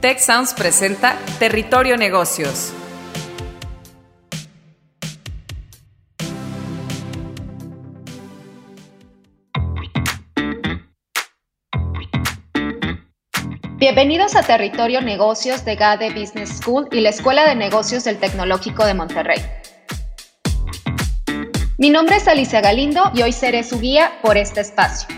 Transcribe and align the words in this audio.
Tech 0.00 0.20
Sounds 0.20 0.54
presenta 0.54 1.18
Territorio 1.40 1.96
Negocios. 1.96 2.72
Bienvenidos 13.76 14.36
a 14.36 14.44
Territorio 14.44 15.00
Negocios 15.00 15.64
de 15.64 15.74
GADE 15.74 16.10
Business 16.10 16.58
School 16.58 16.88
y 16.92 17.00
la 17.00 17.08
Escuela 17.08 17.48
de 17.48 17.56
Negocios 17.56 18.04
del 18.04 18.18
Tecnológico 18.18 18.86
de 18.86 18.94
Monterrey. 18.94 19.40
Mi 21.76 21.90
nombre 21.90 22.18
es 22.18 22.28
Alicia 22.28 22.60
Galindo 22.60 23.10
y 23.14 23.22
hoy 23.22 23.32
seré 23.32 23.64
su 23.64 23.80
guía 23.80 24.12
por 24.22 24.36
este 24.36 24.60
espacio. 24.60 25.08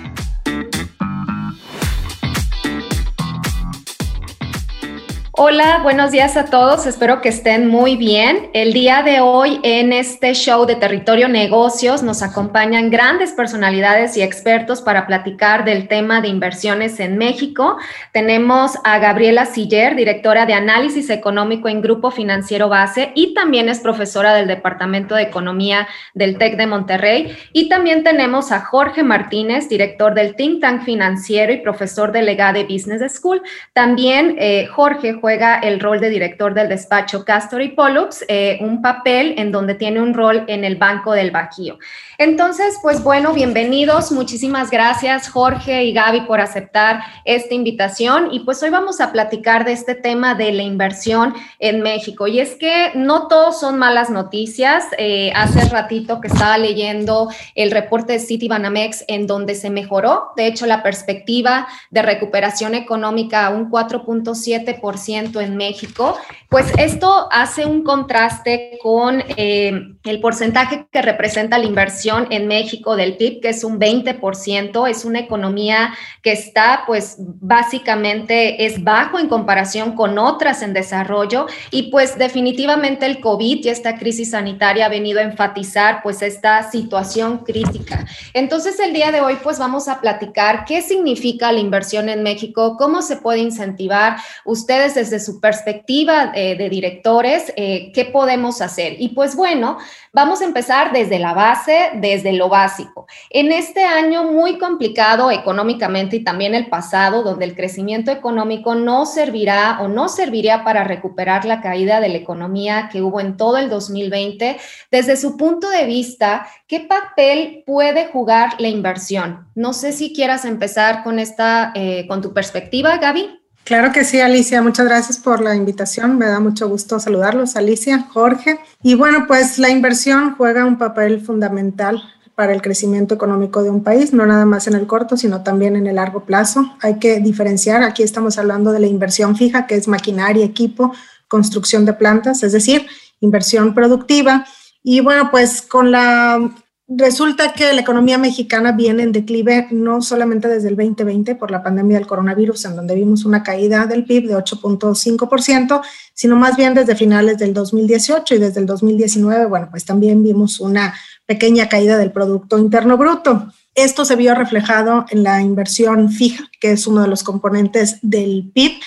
Hola, 5.43 5.81
buenos 5.83 6.11
días 6.11 6.37
a 6.37 6.45
todos. 6.45 6.85
Espero 6.85 7.23
que 7.23 7.31
estén 7.31 7.67
muy 7.67 7.97
bien. 7.97 8.51
El 8.53 8.75
día 8.75 9.03
de 9.03 9.21
hoy 9.21 9.59
en 9.63 9.91
este 9.95 10.35
show 10.35 10.67
de 10.67 10.75
Territorio 10.75 11.31
Negocios 11.31 12.03
nos 12.03 12.23
acompañan 12.23 12.91
grandes 12.91 13.33
personalidades 13.33 14.19
y 14.19 14.23
expertos 14.23 14.83
para 14.83 15.07
platicar 15.07 15.65
del 15.65 15.89
tema 15.89 16.21
de 16.21 16.29
inversiones 16.29 17.01
en 17.01 17.17
México. 17.17 17.79
Tenemos 18.13 18.73
a 18.85 18.99
Gabriela 18.99 19.47
Siller, 19.47 19.97
directora 19.97 20.45
de 20.45 20.53
Análisis 20.53 21.09
Económico 21.09 21.71
en 21.71 21.81
Grupo 21.81 22.11
Financiero 22.11 22.69
Base 22.69 23.11
y 23.15 23.33
también 23.33 23.71
es 23.71 23.81
profesora 23.81 24.35
del 24.35 24.47
Departamento 24.47 25.15
de 25.15 25.23
Economía 25.23 25.89
del 26.13 26.37
TEC 26.37 26.59
de 26.59 26.67
Monterrey. 26.67 27.35
Y 27.55 27.71
también 27.71 28.05
tenemos 28.05 28.53
a 28.53 28.61
Jorge 28.61 29.03
Martínez, 29.03 29.71
director 29.71 30.13
del 30.13 30.37
Think 30.37 30.61
Tank 30.61 30.83
Financiero 30.83 31.51
y 31.51 31.63
profesor 31.63 32.13
delegado 32.13 32.59
de 32.59 32.65
Business 32.65 33.15
School. 33.15 33.41
También 33.73 34.37
eh, 34.39 34.67
Jorge 34.67 35.15
el 35.31 35.81
rol 35.81 36.01
de 36.01 36.09
director 36.09 36.55
del 36.55 36.69
despacho 36.69 37.25
Castor 37.25 37.63
y 37.63 37.69
Pollux, 37.69 38.25
eh, 38.29 38.59
un 38.61 38.83
papel 38.83 39.35
en 39.39 39.53
donde 39.53 39.75
tiene 39.75 40.01
un 40.01 40.13
rol 40.13 40.45
en 40.49 40.65
el 40.65 40.77
Banco 40.77 41.13
del 41.13 41.31
Bajío. 41.31 41.79
Entonces, 42.19 42.79
pues 42.83 43.03
bueno, 43.03 43.33
bienvenidos. 43.33 44.13
Muchísimas 44.13 44.71
gracias 44.71 45.29
Jorge 45.29 45.85
y 45.85 45.93
Gaby 45.93 46.23
por 46.23 46.41
aceptar 46.41 47.01
esta 47.25 47.55
invitación. 47.55 48.29
Y 48.33 48.41
pues 48.41 48.63
hoy 48.63 48.71
vamos 48.71 49.01
a 49.01 49.13
platicar 49.13 49.65
de 49.65 49.73
este 49.73 49.95
tema 49.95 50.35
de 50.35 50.53
la 50.53 50.63
inversión 50.63 51.35
en 51.61 51.81
México. 51.81 52.27
Y 52.27 52.41
es 52.41 52.57
que 52.57 52.91
no 52.95 53.29
todos 53.29 53.61
son 53.61 53.79
malas 53.79 54.11
noticias. 54.11 54.85
Eh, 54.99 55.33
hace 55.35 55.67
ratito 55.69 56.21
que 56.21 56.29
estaba 56.29 56.59
leyendo 56.59 57.31
el 57.55 57.71
reporte 57.71 58.15
de 58.15 58.19
Citibanamex 58.19 59.05
en 59.09 59.27
donde 59.27 59.55
se 59.55 59.71
mejoró, 59.71 60.33
de 60.37 60.47
hecho, 60.47 60.67
la 60.67 60.83
perspectiva 60.83 61.69
de 61.91 62.03
recuperación 62.03 62.75
económica 62.75 63.47
a 63.47 63.51
un 63.51 63.71
4.7% 63.71 65.20
en 65.21 65.57
México, 65.57 66.19
pues 66.49 66.73
esto 66.79 67.29
hace 67.31 67.67
un 67.67 67.85
contraste 67.85 68.79
con 68.83 69.23
eh, 69.37 69.73
el 70.05 70.21
porcentaje 70.21 70.87
que 70.91 71.03
representa 71.03 71.59
la 71.59 71.67
inversión 71.67 72.27
en 72.31 72.49
México 72.49 72.97
del 72.97 73.17
PIB, 73.17 73.41
que 73.41 73.51
es 73.51 73.63
un 73.65 73.79
20%, 73.79 74.89
es 74.89 75.05
una 75.05 75.19
economía 75.19 75.95
que 76.23 76.33
está 76.33 76.85
pues 76.87 77.17
básicamente 77.19 78.65
es 78.65 78.83
bajo 78.83 79.19
en 79.19 79.29
comparación 79.29 79.95
con 79.95 80.19
otras 80.19 80.63
en 80.63 80.73
desarrollo 80.73 81.47
y 81.71 81.91
pues 81.91 82.17
definitivamente 82.19 83.07
el 83.07 83.21
COVID 83.21 83.65
y 83.65 83.69
esta 83.69 83.97
crisis 83.97 84.31
sanitaria 84.31 84.87
ha 84.87 84.89
venido 84.89 85.21
a 85.21 85.25
enfatizar 85.25 86.03
pues 86.03 86.23
esta 86.23 86.71
situación 86.71 87.39
crítica. 87.39 88.07
Entonces 88.33 88.81
el 88.81 88.93
día 88.93 89.13
de 89.13 89.21
hoy 89.21 89.37
pues 89.43 89.59
vamos 89.59 89.89
a 89.89 90.01
platicar 90.01 90.65
qué 90.65 90.83
significa 90.83 91.53
la 91.53 91.61
inversión 91.61 92.09
en 92.09 92.23
México, 92.23 92.77
cómo 92.79 93.03
se 93.03 93.17
puede 93.17 93.41
incentivar. 93.41 94.17
Ustedes 94.45 94.97
desde 95.11 95.25
su 95.25 95.41
perspectiva 95.41 96.31
eh, 96.35 96.57
de 96.57 96.69
directores, 96.69 97.53
eh, 97.57 97.91
¿qué 97.93 98.05
podemos 98.05 98.61
hacer? 98.61 98.95
Y 99.01 99.09
pues 99.09 99.35
bueno, 99.35 99.79
vamos 100.13 100.41
a 100.41 100.45
empezar 100.45 100.93
desde 100.93 101.19
la 101.19 101.35
base, 101.35 101.91
desde 101.95 102.33
lo 102.33 102.49
básico. 102.49 103.07
En 103.29 103.51
este 103.51 103.83
año 103.83 104.31
muy 104.31 104.57
complicado 104.59 105.33
económicamente 105.33 106.17
y 106.17 106.25
también 106.25 106.55
el 106.55 106.69
pasado, 106.69 107.25
donde 107.25 107.45
el 107.45 107.57
crecimiento 107.57 108.13
económico 108.13 108.77
no 108.77 109.05
servirá 109.05 109.81
o 109.81 109.89
no 109.89 110.09
serviría 110.09 110.63
para 110.63 110.85
recuperar 110.85 111.45
la 111.45 111.61
caída 111.61 112.01
de 112.01 112.09
la 112.09 112.19
economía 112.19 112.89
que 112.93 113.03
hubo 113.03 113.21
en 113.21 113.37
todo 113.37 113.59
el 113.59 113.69
2020, 113.69 114.59
desde 114.93 115.17
su 115.17 115.37
punto 115.37 115.69
de 115.71 115.87
vista, 115.87 116.47
¿qué 116.69 116.81
papel 116.81 117.65
puede 117.67 118.07
jugar 118.07 118.61
la 118.61 118.69
inversión? 118.69 119.49
No 119.57 119.73
sé 119.73 119.93
si 119.93 120.13
quieras 120.13 120.45
empezar 120.45 121.03
con 121.03 121.19
esta, 121.19 121.73
eh, 121.75 122.07
con 122.07 122.23
tu 122.23 122.33
perspectiva, 122.33 122.99
Gaby. 122.99 123.40
Claro 123.65 123.93
que 123.93 124.05
sí, 124.05 124.21
Alicia. 124.21 124.63
Muchas 124.63 124.87
gracias 124.87 125.19
por 125.19 125.41
la 125.41 125.55
invitación. 125.55 126.19
Me 126.19 126.27
da 126.27 126.41
mucho 126.41 126.69
gusto 126.69 126.99
saludarlos, 126.99 127.57
Alicia, 127.57 128.07
Jorge. 128.13 128.59
Y 128.83 128.95
bueno, 128.95 129.27
pues 129.29 129.59
la 129.59 129.71
inversión 129.71 130.35
juega 130.37 130.65
un 130.65 130.79
papel 130.79 131.21
fundamental 131.21 132.03
para 132.35 132.55
el 132.55 132.63
crecimiento 132.63 133.15
económico 133.15 133.63
de 133.63 133.69
un 133.69 133.85
país, 133.85 134.15
no 134.15 134.25
nada 134.25 134.47
más 134.47 134.67
en 134.67 134.73
el 134.73 134.87
corto, 134.87 135.17
sino 135.19 135.43
también 135.43 135.77
en 135.77 135.87
el 135.87 135.97
largo 135.97 136.25
plazo. 136.25 136.75
Hay 136.81 136.99
que 136.99 137.21
diferenciar, 137.21 137.83
aquí 137.83 138.03
estamos 138.03 138.39
hablando 138.39 138.73
de 138.73 138.81
la 138.81 138.87
inversión 138.87 139.37
fija, 139.37 139.67
que 139.67 139.75
es 139.75 139.87
maquinaria, 139.89 140.45
equipo, 140.45 140.93
construcción 141.29 141.85
de 141.85 141.93
plantas, 141.93 142.43
es 142.43 142.53
decir, 142.53 142.87
inversión 143.21 143.75
productiva. 143.75 144.47
Y 144.83 145.01
bueno, 145.01 145.31
pues 145.31 145.61
con 145.61 145.91
la 145.91 146.51
Resulta 146.93 147.53
que 147.53 147.73
la 147.73 147.83
economía 147.83 148.19
mexicana 148.19 148.73
viene 148.73 149.05
en 149.05 149.13
declive 149.13 149.69
no 149.71 150.03
solamente 150.03 150.49
desde 150.49 150.71
el 150.71 150.77
2020 150.77 151.37
por 151.37 151.53
la 151.53 151.63
pandemia 151.63 151.97
del 151.97 152.09
coronavirus, 152.09 152.65
en 152.65 152.75
donde 152.75 152.97
vimos 152.97 153.25
una 153.25 153.45
caída 153.45 153.87
del 153.87 154.05
PIB 154.05 154.27
de 154.27 154.35
8.5%, 154.35 155.83
sino 156.13 156.35
más 156.35 156.57
bien 156.57 156.75
desde 156.75 156.97
finales 156.97 157.39
del 157.39 157.55
2018 157.55 158.35
y 158.35 158.39
desde 158.39 158.59
el 158.59 158.67
2019, 158.67 159.47
bueno, 159.47 159.69
pues 159.71 159.85
también 159.85 160.21
vimos 160.25 160.59
una 160.59 160.93
pequeña 161.27 161.69
caída 161.69 161.97
del 161.97 162.11
Producto 162.11 162.59
Interno 162.59 162.97
Bruto. 162.97 163.53
Esto 163.77 164.05
se 164.05 164.17
vio 164.17 164.35
reflejado 164.35 165.07
en 165.11 165.23
la 165.23 165.41
inversión 165.43 166.11
fija, 166.11 166.51
que 166.61 166.73
es 166.73 166.89
uno 166.89 167.03
de 167.03 167.09
los 167.09 167.23
componentes 167.23 167.99
del 168.03 168.51
PIB 168.53 168.81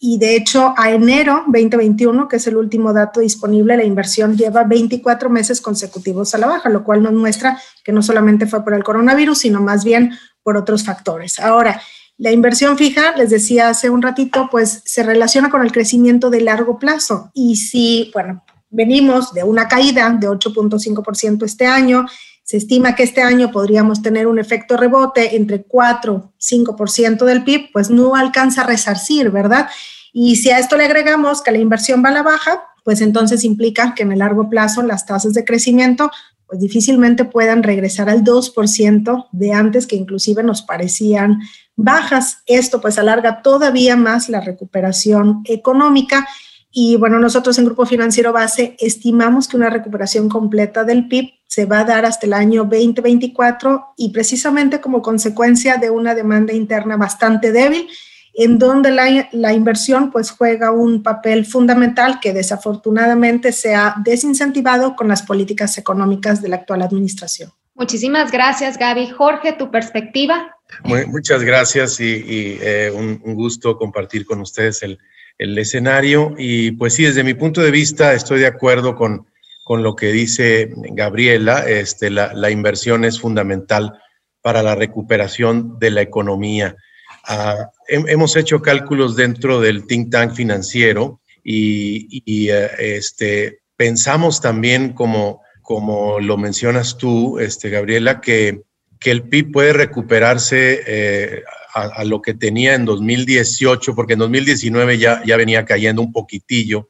y 0.00 0.18
de 0.18 0.36
hecho 0.36 0.74
a 0.76 0.90
enero 0.92 1.44
2021, 1.46 2.28
que 2.28 2.36
es 2.36 2.46
el 2.46 2.56
último 2.56 2.92
dato 2.92 3.20
disponible, 3.20 3.76
la 3.76 3.84
inversión 3.84 4.36
lleva 4.36 4.64
24 4.64 5.28
meses 5.28 5.60
consecutivos 5.60 6.34
a 6.34 6.38
la 6.38 6.46
baja, 6.46 6.68
lo 6.68 6.84
cual 6.84 7.02
nos 7.02 7.12
muestra 7.12 7.60
que 7.84 7.92
no 7.92 8.02
solamente 8.02 8.46
fue 8.46 8.62
por 8.62 8.74
el 8.74 8.84
coronavirus, 8.84 9.38
sino 9.38 9.60
más 9.60 9.84
bien 9.84 10.12
por 10.42 10.56
otros 10.56 10.84
factores. 10.84 11.40
Ahora, 11.40 11.80
la 12.16 12.32
inversión 12.32 12.76
fija, 12.76 13.16
les 13.16 13.30
decía 13.30 13.68
hace 13.68 13.90
un 13.90 14.02
ratito, 14.02 14.48
pues 14.50 14.82
se 14.84 15.02
relaciona 15.02 15.50
con 15.50 15.62
el 15.62 15.72
crecimiento 15.72 16.30
de 16.30 16.40
largo 16.40 16.78
plazo. 16.78 17.30
Y 17.32 17.56
si, 17.56 18.10
bueno, 18.12 18.44
venimos 18.70 19.32
de 19.32 19.44
una 19.44 19.68
caída 19.68 20.10
de 20.10 20.28
8.5% 20.28 21.44
este 21.44 21.66
año, 21.66 22.06
se 22.48 22.56
estima 22.56 22.94
que 22.94 23.02
este 23.02 23.20
año 23.20 23.52
podríamos 23.52 24.00
tener 24.00 24.26
un 24.26 24.38
efecto 24.38 24.78
rebote 24.78 25.36
entre 25.36 25.64
4 25.64 26.32
5% 26.40 27.24
del 27.26 27.44
PIB, 27.44 27.72
pues 27.74 27.90
no 27.90 28.14
alcanza 28.16 28.62
a 28.62 28.66
resarcir, 28.66 29.28
¿verdad? 29.28 29.68
Y 30.14 30.36
si 30.36 30.48
a 30.48 30.58
esto 30.58 30.78
le 30.78 30.86
agregamos 30.86 31.42
que 31.42 31.50
la 31.50 31.58
inversión 31.58 32.02
va 32.02 32.08
a 32.08 32.12
la 32.12 32.22
baja, 32.22 32.62
pues 32.84 33.02
entonces 33.02 33.44
implica 33.44 33.94
que 33.94 34.02
en 34.02 34.12
el 34.12 34.20
largo 34.20 34.48
plazo 34.48 34.82
las 34.82 35.04
tasas 35.04 35.34
de 35.34 35.44
crecimiento 35.44 36.10
pues 36.46 36.58
difícilmente 36.58 37.26
puedan 37.26 37.62
regresar 37.62 38.08
al 38.08 38.24
2% 38.24 39.28
de 39.30 39.52
antes 39.52 39.86
que 39.86 39.96
inclusive 39.96 40.42
nos 40.42 40.62
parecían 40.62 41.40
bajas. 41.76 42.38
Esto 42.46 42.80
pues 42.80 42.98
alarga 42.98 43.42
todavía 43.42 43.94
más 43.94 44.30
la 44.30 44.40
recuperación 44.40 45.42
económica 45.44 46.26
y 46.70 46.96
bueno, 46.96 47.18
nosotros 47.18 47.58
en 47.58 47.64
Grupo 47.64 47.86
Financiero 47.86 48.32
Base 48.32 48.76
estimamos 48.78 49.48
que 49.48 49.56
una 49.56 49.70
recuperación 49.70 50.28
completa 50.28 50.84
del 50.84 51.08
PIB 51.08 51.30
se 51.46 51.64
va 51.64 51.80
a 51.80 51.84
dar 51.84 52.04
hasta 52.04 52.26
el 52.26 52.34
año 52.34 52.64
2024 52.64 53.94
y 53.96 54.10
precisamente 54.10 54.80
como 54.80 55.00
consecuencia 55.00 55.78
de 55.78 55.90
una 55.90 56.14
demanda 56.14 56.52
interna 56.52 56.98
bastante 56.98 57.52
débil, 57.52 57.88
en 58.34 58.58
donde 58.58 58.90
la, 58.90 59.28
la 59.32 59.54
inversión 59.54 60.10
pues 60.10 60.30
juega 60.30 60.70
un 60.70 61.02
papel 61.02 61.46
fundamental 61.46 62.20
que 62.20 62.34
desafortunadamente 62.34 63.52
se 63.52 63.74
ha 63.74 63.94
desincentivado 64.04 64.94
con 64.94 65.08
las 65.08 65.22
políticas 65.22 65.78
económicas 65.78 66.42
de 66.42 66.50
la 66.50 66.56
actual 66.56 66.82
administración. 66.82 67.50
Muchísimas 67.74 68.30
gracias, 68.30 68.76
Gaby. 68.76 69.08
Jorge, 69.08 69.54
tu 69.54 69.70
perspectiva. 69.70 70.54
muchas 70.84 71.42
gracias 71.42 71.98
y, 71.98 72.58
eh, 72.60 72.92
un, 72.94 73.22
un 73.24 73.34
gusto 73.34 73.78
compartir 73.78 74.26
con 74.26 74.40
ustedes 74.40 74.82
el, 74.82 74.98
el 75.38 75.56
escenario. 75.58 76.34
Y 76.36 76.72
pues 76.72 76.94
sí, 76.94 77.04
desde 77.04 77.24
mi 77.24 77.34
punto 77.34 77.60
de 77.60 77.70
vista 77.70 78.12
estoy 78.12 78.40
de 78.40 78.46
acuerdo 78.46 78.94
con, 78.96 79.26
con 79.64 79.82
lo 79.82 79.96
que 79.96 80.12
dice 80.12 80.70
Gabriela. 80.90 81.68
Este, 81.68 82.10
la, 82.10 82.50
inversión 82.50 83.04
es 83.04 83.20
fundamental 83.20 83.98
para 84.42 84.62
la 84.62 84.74
recuperación 84.74 85.78
de 85.78 85.90
la 85.90 86.02
economía. 86.02 86.76
Ah, 87.24 87.70
hemos 87.88 88.36
hecho 88.36 88.60
cálculos 88.62 89.16
dentro 89.16 89.60
del 89.60 89.86
think 89.86 90.10
tank 90.10 90.34
financiero 90.34 91.20
y, 91.44 92.48
eh, 92.50 92.70
este, 92.78 93.60
pensamos 93.76 94.40
también, 94.40 94.92
como, 94.92 95.42
como 95.62 96.20
lo 96.20 96.36
mencionas 96.36 96.96
tú, 96.96 97.38
este, 97.38 97.70
Gabriela, 97.70 98.20
que, 98.20 98.62
que 98.98 99.10
el 99.10 99.22
PIB 99.22 99.52
puede 99.52 99.72
recuperarse 99.72 100.82
eh, 100.86 101.42
a, 101.74 102.04
lo 102.04 102.22
que 102.22 102.34
tenía 102.34 102.74
en 102.74 102.84
2018, 102.84 103.94
porque 103.94 104.14
en 104.14 104.20
2019 104.20 104.98
ya, 104.98 105.22
ya 105.24 105.36
venía 105.36 105.64
cayendo 105.64 106.02
un 106.02 106.12
poquitillo, 106.12 106.88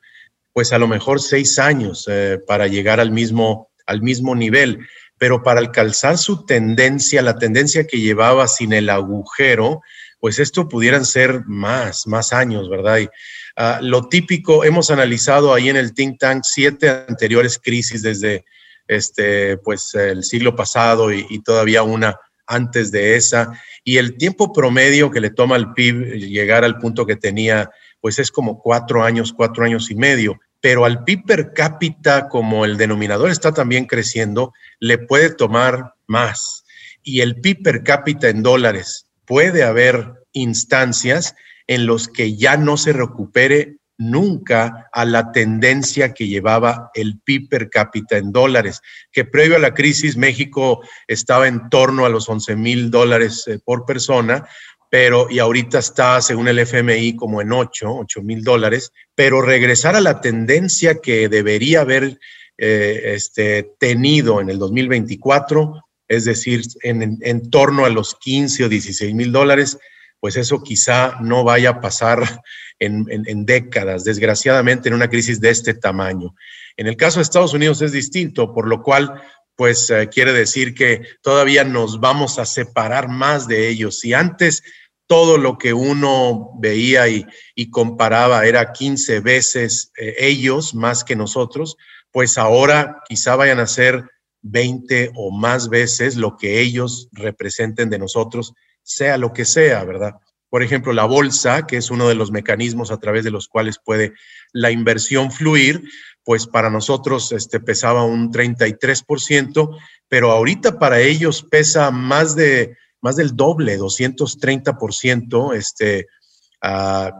pues 0.53 0.73
a 0.73 0.79
lo 0.79 0.89
mejor 0.89 1.21
seis 1.21 1.59
años 1.59 2.07
eh, 2.09 2.39
para 2.47 2.67
llegar 2.67 3.01
al 3.01 3.11
mismo, 3.11 3.71
al 3.87 4.03
mismo 4.03 4.35
nivel. 4.35 4.87
Pero 5.19 5.43
para 5.43 5.61
alcanzar 5.61 6.17
su 6.17 6.47
tendencia, 6.47 7.23
la 7.23 7.39
tendencia 7.39 7.87
que 7.87 7.99
llevaba 7.99 8.47
sin 8.47 8.73
el 8.73 8.89
agujero, 8.89 9.81
pues 10.21 10.39
esto 10.39 10.69
pudieran 10.69 11.05
ser 11.05 11.45
más, 11.47 12.07
más 12.07 12.33
años, 12.33 12.69
¿verdad? 12.69 12.99
Y, 12.99 13.09
ah, 13.57 13.81
lo 13.83 14.09
típico, 14.09 14.65
hemos 14.65 14.91
analizado 14.91 15.55
ahí 15.55 15.69
en 15.69 15.77
el 15.77 15.95
think 15.95 16.19
tank 16.19 16.43
siete 16.45 16.89
anteriores 16.89 17.59
crisis 17.59 18.03
desde 18.03 18.45
este, 18.89 19.59
pues, 19.59 19.95
el 19.95 20.25
siglo 20.25 20.57
pasado 20.57 21.13
y, 21.13 21.41
todavía 21.43 21.83
una 21.83 22.19
antes 22.47 22.91
de 22.91 23.17
esa. 23.17 23.53
Y 23.89 23.97
el 23.97 24.19
tiempo 24.19 24.53
promedio 24.53 25.11
que 25.11 25.23
le 25.23 25.31
toma 25.31 25.57
al 25.57 25.73
PIB 25.73 26.19
llegar 26.19 26.63
al 26.63 26.77
punto 26.77 27.07
que 27.07 27.17
tenía, 27.17 27.71
pues 28.03 28.19
es 28.19 28.31
como 28.31 28.61
cuatro 28.61 29.03
años, 29.03 29.33
cuatro 29.33 29.65
años 29.65 29.91
y 29.91 29.95
medio. 29.95 30.39
Pero 30.61 30.85
al 30.85 31.05
PIB 31.05 31.25
per 31.25 31.53
cápita, 31.55 32.29
como 32.29 32.67
el 32.67 32.77
denominador 32.77 33.31
está 33.31 33.55
también 33.55 33.87
creciendo, 33.87 34.53
le 34.79 34.99
puede 34.99 35.31
tomar 35.31 35.95
más. 36.07 36.67
Y 37.03 37.23
el 37.23 37.41
PIB 37.41 37.63
per 37.63 37.83
cápita 37.83 38.29
en 38.29 38.43
dólares, 38.43 39.07
puede 39.25 39.63
haber 39.63 40.13
instancias 40.35 41.35
en 41.67 41.87
los 41.87 42.09
que 42.09 42.37
ya 42.37 42.59
no 42.59 42.77
se 42.77 42.93
recupere 42.93 43.79
nunca 43.99 44.89
a 44.93 45.05
la 45.05 45.33
tendencia 45.33 46.15
que 46.15 46.29
llevaba 46.29 46.91
el 46.95 47.19
PIB 47.21 47.49
per 47.49 47.69
cápita 47.69 48.17
en 48.17 48.33
dólares, 48.33 48.81
que 49.13 49.25
previo 49.25 49.57
a 49.57 49.61
la 49.61 49.75
crisis 49.75 50.17
México 50.17 50.81
estaba 51.09 51.49
en 51.49 51.69
torno 51.69 52.07
a 52.07 52.09
los 52.09 52.29
11 52.29 52.57
mil 52.57 52.91
dólares 52.91 53.45
eh, 53.49 53.59
por 53.63 53.85
persona, 53.85 54.49
pero 54.91 55.29
y 55.29 55.41
ahorita 55.41 55.81
está, 55.81 56.23
según 56.23 56.49
el 56.49 56.61
FMI, 56.61 57.17
como 57.17 57.43
en 57.43 57.53
8, 57.53 57.87
8 57.91 58.23
mil 58.23 58.43
dólares, 58.43 58.93
pero 59.15 59.43
regresar 59.43 59.97
a 59.97 60.01
la 60.01 60.21
tendencia 60.21 61.01
que 61.01 61.29
debería 61.29 61.83
haber 61.83 62.19
eh, 62.57 63.15
este, 63.15 63.73
tenido 63.79 64.41
en 64.41 64.49
el 64.49 64.59
2024, 64.59 65.85
es 66.07 66.25
decir, 66.25 66.63
en, 66.83 67.19
en 67.21 67.51
torno 67.51 67.85
a 67.85 67.91
los 67.91 68.15
15 68.15 68.65
o 68.65 68.69
16 68.69 69.15
mil 69.15 69.31
dólares, 69.31 69.79
pues 70.21 70.37
eso 70.37 70.63
quizá 70.63 71.19
no 71.21 71.45
vaya 71.45 71.71
a 71.71 71.81
pasar 71.81 72.43
en, 72.79 73.45
décadas, 73.45 74.05
desgraciadamente, 74.05 74.89
en 74.89 74.95
una 74.95 75.09
crisis 75.09 75.41
de 75.41 75.51
este 75.51 75.75
tamaño. 75.75 76.35
En 76.77 76.87
el 76.87 76.97
caso 76.97 77.19
de 77.19 77.25
Estados 77.25 77.55
Unidos 77.55 77.83
es 77.83 77.93
distinto, 77.93 78.53
por 78.53 78.69
lo 78.69 78.83
cual, 78.83 79.21
pues 79.57 79.91
eh, 79.91 80.09
quiere 80.09 80.33
decir 80.33 80.75
que 80.75 81.03
todavía 81.23 81.65
nos 81.65 82.01
vamos 82.01 82.39
a 82.39 82.47
separar 82.47 83.09
más 83.09 83.49
de 83.49 83.69
ellos. 83.69 83.99
Si 84.01 84.15
antes 84.15 84.63
todo 85.09 85.39
lo 85.39 85.59
que 85.59 85.73
uno 85.73 86.51
veía 86.61 87.09
y, 87.09 87.27
comparaba 87.71 88.47
era 88.47 88.73
15 88.73 89.21
veces 89.21 89.91
eh, 89.99 90.15
ellos 90.19 90.75
más 90.75 91.03
que 91.03 91.17
nosotros, 91.17 91.77
pues 92.13 92.39
ahora 92.39 93.03
quizá 93.09 93.35
vayan 93.35 93.59
a 93.59 93.67
ser 93.67 94.05
20 94.43 95.13
o 95.17 95.31
más 95.31 95.69
veces 95.69 96.17
lo 96.17 96.37
que 96.37 96.61
ellos 96.61 97.09
representen 97.13 97.91
de 97.91 97.99
nosotros, 97.99 98.53
sea 98.89 99.19
lo 99.19 99.33
que 99.33 99.45
sea, 99.45 99.85
¿verdad? 99.85 100.15
Por 100.49 100.63
ejemplo, 100.63 100.95
la 100.95 101.05
bolsa, 101.05 101.67
que 101.67 101.77
es 101.77 101.91
uno 101.91 102.09
de 102.09 102.15
los 102.15 102.31
mecanismos 102.31 102.91
a 102.91 102.99
través 102.99 103.23
de 103.23 103.31
los 103.31 103.49
cuales 103.49 103.77
puede 103.85 104.15
la 104.53 104.71
inversión 104.71 105.31
fluir, 105.31 105.83
pues 106.25 106.47
para 106.47 106.71
nosotros 106.71 107.31
este, 107.33 107.61
pesaba 107.61 108.05
un 108.05 108.33
33%, 108.33 109.79
pero 110.09 110.31
ahorita 110.31 110.79
para 110.79 111.01
ellos 111.01 111.47
pesa 111.51 111.91
más, 111.91 112.35
de, 112.35 112.77
más 113.03 113.17
del 113.17 113.37
doble, 113.37 113.79
230%, 113.79 115.55
este, 115.55 116.07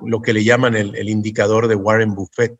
lo 0.07 0.23
que 0.23 0.33
le 0.33 0.45
llaman 0.45 0.75
el, 0.75 1.09
indicador 1.09 1.69
de 1.69 1.75
Warren 1.75 2.15
Buffett. 2.15 2.59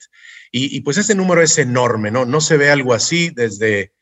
Y, 0.53 0.77
y, 0.77 0.83
pues 0.83 0.99
ese 0.99 1.15
número 1.15 1.41
es 1.41 1.57
enorme, 1.57 2.11
¿no? 2.11 2.27
No 2.27 2.43
se 2.43 2.59
ve 2.59 2.71
algo 2.71 2.93
así 2.93 3.31
desde, 3.31 3.93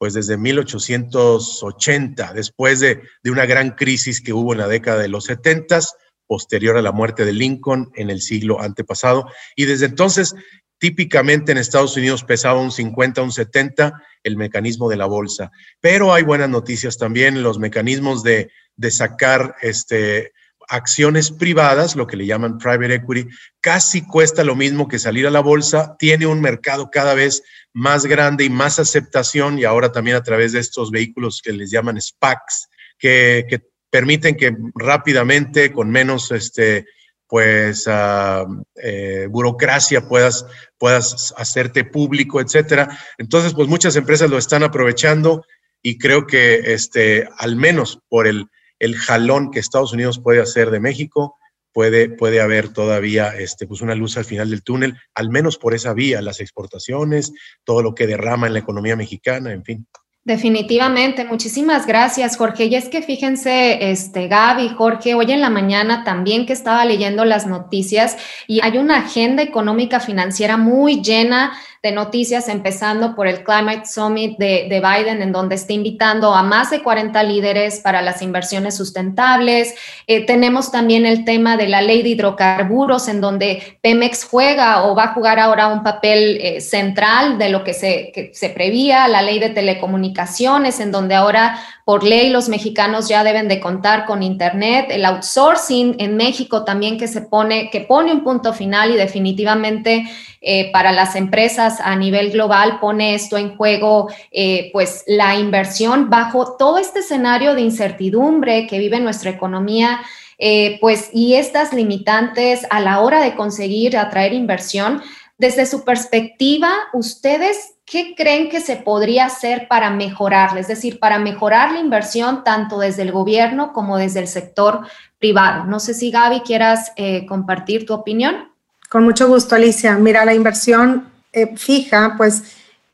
pues 0.00 0.14
desde 0.14 0.38
1880, 0.38 2.32
después 2.32 2.80
de, 2.80 3.02
de 3.22 3.30
una 3.30 3.44
gran 3.44 3.72
crisis 3.72 4.22
que 4.22 4.32
hubo 4.32 4.54
en 4.54 4.60
la 4.60 4.66
década 4.66 5.02
de 5.02 5.08
los 5.08 5.24
70 5.24 5.80
posterior 6.26 6.78
a 6.78 6.82
la 6.82 6.90
muerte 6.90 7.26
de 7.26 7.34
Lincoln 7.34 7.90
en 7.94 8.08
el 8.08 8.22
siglo 8.22 8.62
antepasado. 8.62 9.26
Y 9.56 9.66
desde 9.66 9.84
entonces, 9.84 10.34
típicamente 10.78 11.52
en 11.52 11.58
Estados 11.58 11.98
Unidos 11.98 12.24
pesaba 12.24 12.62
un 12.62 12.72
50, 12.72 13.20
un 13.20 13.30
70 13.30 13.92
el 14.22 14.38
mecanismo 14.38 14.88
de 14.88 14.96
la 14.96 15.04
bolsa. 15.04 15.50
Pero 15.80 16.14
hay 16.14 16.22
buenas 16.22 16.48
noticias 16.48 16.96
también, 16.96 17.42
los 17.42 17.58
mecanismos 17.58 18.22
de, 18.22 18.50
de 18.76 18.90
sacar 18.90 19.56
este, 19.60 20.32
acciones 20.70 21.32
privadas, 21.32 21.96
lo 21.96 22.06
que 22.06 22.16
le 22.16 22.26
llaman 22.26 22.58
private 22.58 22.94
equity, 22.94 23.28
casi 23.60 24.06
cuesta 24.06 24.44
lo 24.44 24.54
mismo 24.54 24.86
que 24.86 25.00
salir 25.00 25.26
a 25.26 25.30
la 25.30 25.40
bolsa, 25.40 25.96
tiene 25.98 26.26
un 26.26 26.40
mercado 26.40 26.90
cada 26.90 27.14
vez 27.14 27.42
más 27.72 28.06
grande 28.06 28.44
y 28.44 28.50
más 28.50 28.78
aceptación 28.78 29.58
y 29.58 29.64
ahora 29.64 29.90
también 29.90 30.16
a 30.16 30.22
través 30.22 30.52
de 30.52 30.60
estos 30.60 30.92
vehículos 30.92 31.42
que 31.42 31.52
les 31.52 31.72
llaman 31.72 32.00
SPACs, 32.00 32.68
que, 32.98 33.62
permiten 33.90 34.36
que 34.36 34.56
rápidamente, 34.76 35.72
con 35.72 35.90
menos 35.90 36.30
este, 36.30 36.86
pues, 37.26 37.88
uh, 37.88 38.62
eh, 38.76 39.26
burocracia, 39.28 40.06
puedas, 40.06 40.46
puedas 40.78 41.34
hacerte 41.36 41.82
público, 41.82 42.40
etcétera. 42.40 42.96
Entonces, 43.18 43.52
pues 43.52 43.66
muchas 43.66 43.96
empresas 43.96 44.30
lo 44.30 44.38
están 44.38 44.62
aprovechando 44.62 45.44
y 45.82 45.98
creo 45.98 46.28
que 46.28 46.72
este, 46.72 47.28
al 47.38 47.56
menos 47.56 47.98
por 48.08 48.28
el, 48.28 48.46
el 48.80 48.96
jalón 48.96 49.52
que 49.52 49.60
Estados 49.60 49.92
Unidos 49.92 50.18
puede 50.18 50.40
hacer 50.40 50.70
de 50.70 50.80
México, 50.80 51.36
puede, 51.72 52.08
puede 52.08 52.40
haber 52.40 52.72
todavía 52.72 53.28
este, 53.28 53.66
pues 53.66 53.80
una 53.80 53.94
luz 53.94 54.16
al 54.16 54.24
final 54.24 54.50
del 54.50 54.64
túnel, 54.64 54.98
al 55.14 55.30
menos 55.30 55.56
por 55.56 55.74
esa 55.74 55.94
vía, 55.94 56.20
las 56.20 56.40
exportaciones, 56.40 57.32
todo 57.64 57.82
lo 57.82 57.94
que 57.94 58.08
derrama 58.08 58.48
en 58.48 58.54
la 58.54 58.58
economía 58.58 58.96
mexicana, 58.96 59.52
en 59.52 59.64
fin. 59.64 59.86
Definitivamente, 60.22 61.24
muchísimas 61.24 61.86
gracias, 61.86 62.36
Jorge. 62.36 62.66
Y 62.66 62.74
es 62.74 62.90
que 62.90 63.00
fíjense, 63.00 63.90
este 63.90 64.28
Gaby, 64.28 64.68
Jorge, 64.68 65.14
hoy 65.14 65.32
en 65.32 65.40
la 65.40 65.48
mañana 65.48 66.04
también 66.04 66.44
que 66.44 66.52
estaba 66.52 66.84
leyendo 66.84 67.24
las 67.24 67.46
noticias 67.46 68.18
y 68.46 68.60
hay 68.62 68.76
una 68.76 68.98
agenda 68.98 69.42
económica 69.42 69.98
financiera 69.98 70.58
muy 70.58 71.00
llena 71.00 71.52
de 71.82 71.92
noticias, 71.92 72.48
empezando 72.48 73.14
por 73.14 73.26
el 73.26 73.42
Climate 73.42 73.86
Summit 73.86 74.38
de, 74.38 74.82
Biden, 74.84 75.22
en 75.22 75.32
donde 75.32 75.54
está 75.54 75.72
invitando 75.72 76.34
a 76.34 76.42
más 76.42 76.70
de 76.70 76.82
40 76.82 77.22
líderes 77.22 77.80
para 77.80 78.02
las 78.02 78.20
inversiones 78.20 78.76
sustentables. 78.76 79.74
Eh, 80.06 80.26
tenemos 80.26 80.70
también 80.70 81.06
el 81.06 81.24
tema 81.24 81.56
de 81.56 81.68
la 81.68 81.80
ley 81.80 82.02
de 82.02 82.10
hidrocarburos, 82.10 83.08
en 83.08 83.22
donde 83.22 83.78
Pemex 83.80 84.24
juega 84.24 84.84
o 84.84 84.94
va 84.94 85.04
a 85.04 85.14
jugar 85.14 85.38
ahora 85.38 85.68
un 85.68 85.82
papel 85.82 86.38
eh, 86.42 86.60
central 86.60 87.38
de 87.38 87.48
lo 87.48 87.64
que 87.64 87.72
se, 87.72 88.30
se 88.34 88.50
prevía, 88.50 89.08
la 89.08 89.22
ley 89.22 89.38
de 89.38 89.48
telecomunicaciones, 89.48 90.80
en 90.80 90.92
donde 90.92 91.14
ahora 91.14 91.58
por 91.86 92.04
ley 92.04 92.28
los 92.28 92.48
mexicanos 92.48 93.08
ya 93.08 93.24
deben 93.24 93.48
de 93.48 93.58
contar 93.58 94.04
con 94.04 94.22
internet, 94.22 94.86
el 94.90 95.04
outsourcing 95.06 95.96
en 95.98 96.16
México 96.16 96.62
también 96.62 96.98
que 96.98 97.08
se 97.08 97.22
pone, 97.22 97.70
que 97.70 97.80
pone 97.80 98.12
un 98.12 98.22
punto 98.22 98.52
final 98.52 98.92
y 98.92 98.96
definitivamente 98.96 100.04
eh, 100.42 100.70
para 100.72 100.92
las 100.92 101.16
empresas 101.16 101.69
a 101.78 101.94
nivel 101.94 102.30
global 102.32 102.80
pone 102.80 103.14
esto 103.14 103.36
en 103.36 103.56
juego, 103.56 104.08
eh, 104.32 104.70
pues 104.72 105.04
la 105.06 105.36
inversión 105.36 106.10
bajo 106.10 106.56
todo 106.56 106.78
este 106.78 107.00
escenario 107.00 107.54
de 107.54 107.60
incertidumbre 107.60 108.66
que 108.66 108.78
vive 108.78 108.98
nuestra 108.98 109.30
economía. 109.30 110.00
Eh, 110.42 110.78
pues 110.80 111.10
y 111.12 111.34
estas 111.34 111.74
limitantes 111.74 112.66
a 112.70 112.80
la 112.80 113.00
hora 113.00 113.22
de 113.22 113.34
conseguir 113.34 113.98
atraer 113.98 114.32
inversión, 114.32 115.02
desde 115.36 115.66
su 115.66 115.84
perspectiva, 115.84 116.72
ustedes 116.94 117.74
¿qué 117.90 118.14
creen 118.16 118.48
que 118.48 118.60
se 118.60 118.76
podría 118.76 119.26
hacer 119.26 119.66
para 119.68 119.90
mejorarla? 119.90 120.60
Es 120.60 120.68
decir, 120.68 121.00
para 121.00 121.18
mejorar 121.18 121.72
la 121.72 121.80
inversión 121.80 122.44
tanto 122.44 122.78
desde 122.78 123.02
el 123.02 123.10
gobierno 123.10 123.72
como 123.72 123.98
desde 123.98 124.20
el 124.20 124.28
sector 124.28 124.86
privado. 125.18 125.64
No 125.64 125.80
sé 125.80 125.92
si 125.94 126.10
Gaby 126.10 126.40
quieras 126.40 126.92
eh, 126.96 127.26
compartir 127.26 127.86
tu 127.86 127.92
opinión. 127.92 128.48
Con 128.88 129.04
mucho 129.04 129.26
gusto, 129.26 129.56
Alicia. 129.56 129.96
Mira, 129.96 130.24
la 130.24 130.34
inversión 130.34 131.09
eh, 131.32 131.56
fija, 131.56 132.14
pues 132.16 132.42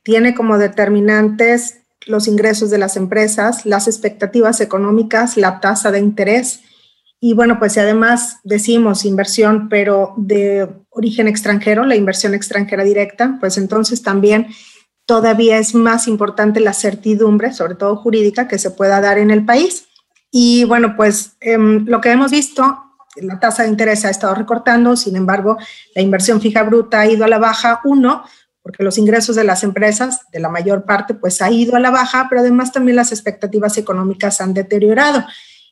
tiene 0.03 0.35
como 0.35 0.59
determinantes 0.59 1.81
los 2.07 2.29
ingresos 2.29 2.71
de 2.71 2.79
las 2.79 2.97
empresas, 2.97 3.67
las 3.67 3.89
expectativas 3.89 4.61
económicas, 4.61 5.37
la 5.37 5.61
tasa 5.61 5.91
de 5.91 5.99
interés. 5.99 6.61
Y 7.21 7.33
bueno, 7.33 7.59
pues 7.59 7.73
si 7.73 7.81
además 7.81 8.39
decimos 8.45 9.05
inversión, 9.05 9.69
pero 9.69 10.15
de 10.17 10.69
origen 10.91 11.29
extranjero, 11.29 11.85
la 11.85 11.97
inversión 11.97 12.35
extranjera 12.35 12.85
directa, 12.85 13.37
pues 13.41 13.59
entonces 13.59 14.03
también 14.03 14.49
todavía 15.07 15.59
es 15.59 15.75
más 15.75 16.09
importante 16.09 16.61
la 16.61 16.73
certidumbre, 16.73 17.53
sobre 17.53 17.75
todo 17.75 17.97
jurídica, 17.97 18.49
que 18.49 18.59
se 18.59 18.71
pueda 18.71 19.01
dar 19.01 19.19
en 19.19 19.31
el 19.31 19.45
país. 19.45 19.87
Y 20.31 20.65
bueno, 20.65 20.95
pues 20.97 21.37
em, 21.41 21.87
lo 21.87 22.01
que 22.01 22.11
hemos 22.11 22.31
visto, 22.31 22.86
la 23.23 23.41
tasa 23.41 23.63
de 23.63 23.71
interés 23.71 24.05
ha 24.05 24.11
estado 24.11 24.35
recortando, 24.35 24.97
sin 24.97 25.17
embargo, 25.17 25.57
la 25.95 26.03
inversión 26.03 26.41
fija 26.41 26.63
bruta 26.63 27.01
ha 27.01 27.07
ido 27.07 27.25
a 27.25 27.29
la 27.29 27.39
baja, 27.39 27.81
uno, 27.85 28.25
porque 28.63 28.83
los 28.83 28.99
ingresos 28.99 29.37
de 29.37 29.45
las 29.45 29.63
empresas, 29.63 30.23
de 30.33 30.41
la 30.41 30.49
mayor 30.49 30.85
parte, 30.85 31.15
pues 31.15 31.41
ha 31.41 31.51
ido 31.51 31.77
a 31.77 31.81
la 31.81 31.91
baja, 31.91 32.27
pero 32.29 32.41
además 32.41 32.73
también 32.73 32.97
las 32.97 33.13
expectativas 33.13 33.79
económicas 33.79 34.41
han 34.41 34.55
deteriorado. 34.55 35.25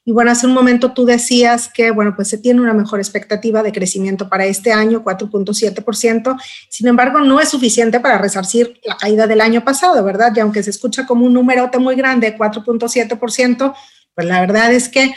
Y 0.07 0.13
bueno, 0.13 0.31
hace 0.31 0.47
un 0.47 0.53
momento 0.53 0.93
tú 0.93 1.07
decías 1.07 1.71
que, 1.73 1.91
bueno, 1.91 2.15
pues 2.15 2.29
se 2.29 2.37
tiene 2.37 2.61
una 2.61 2.75
mejor 2.75 3.01
expectativa 3.01 3.63
de 3.63 3.73
crecimiento 3.73 4.29
para 4.29 4.45
este 4.45 4.71
año, 4.71 5.03
4.7%. 5.03 6.37
Sin 6.69 6.87
embargo, 6.87 7.21
no 7.21 7.41
es 7.41 7.49
suficiente 7.49 8.01
para 8.01 8.19
resarcir 8.19 8.79
la 8.85 8.99
caída 8.99 9.27
del 9.27 9.41
año 9.41 9.65
pasado, 9.65 10.05
¿verdad? 10.05 10.33
Y 10.37 10.41
aunque 10.41 10.63
se 10.63 10.71
escucha 10.71 11.07
como 11.07 11.25
un 11.25 11.33
numerote 11.33 11.79
muy 11.79 11.97
grande, 11.97 12.37
4.7%, 12.37 13.75
pues 14.15 14.27
la 14.27 14.41
verdad 14.41 14.73
es 14.73 14.91
que 14.91 15.15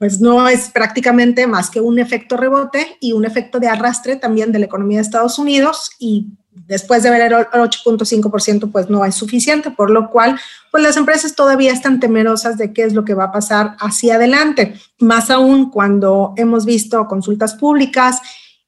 pues 0.00 0.18
no 0.18 0.48
es 0.48 0.70
prácticamente 0.70 1.46
más 1.46 1.68
que 1.68 1.82
un 1.82 1.98
efecto 1.98 2.38
rebote 2.38 2.96
y 3.00 3.12
un 3.12 3.26
efecto 3.26 3.60
de 3.60 3.68
arrastre 3.68 4.16
también 4.16 4.50
de 4.50 4.58
la 4.58 4.64
economía 4.64 4.96
de 4.96 5.02
Estados 5.02 5.38
Unidos 5.38 5.90
y 5.98 6.28
después 6.66 7.02
de 7.02 7.10
ver 7.10 7.30
el 7.30 7.32
8.5% 7.34 8.72
pues 8.72 8.88
no 8.88 9.04
es 9.04 9.14
suficiente, 9.14 9.70
por 9.70 9.90
lo 9.90 10.08
cual 10.08 10.40
pues 10.70 10.82
las 10.82 10.96
empresas 10.96 11.34
todavía 11.34 11.70
están 11.70 12.00
temerosas 12.00 12.56
de 12.56 12.72
qué 12.72 12.84
es 12.84 12.94
lo 12.94 13.04
que 13.04 13.12
va 13.12 13.24
a 13.24 13.32
pasar 13.32 13.76
hacia 13.78 14.14
adelante, 14.14 14.74
más 15.00 15.28
aún 15.28 15.70
cuando 15.70 16.32
hemos 16.38 16.64
visto 16.64 17.06
consultas 17.06 17.54
públicas, 17.54 18.22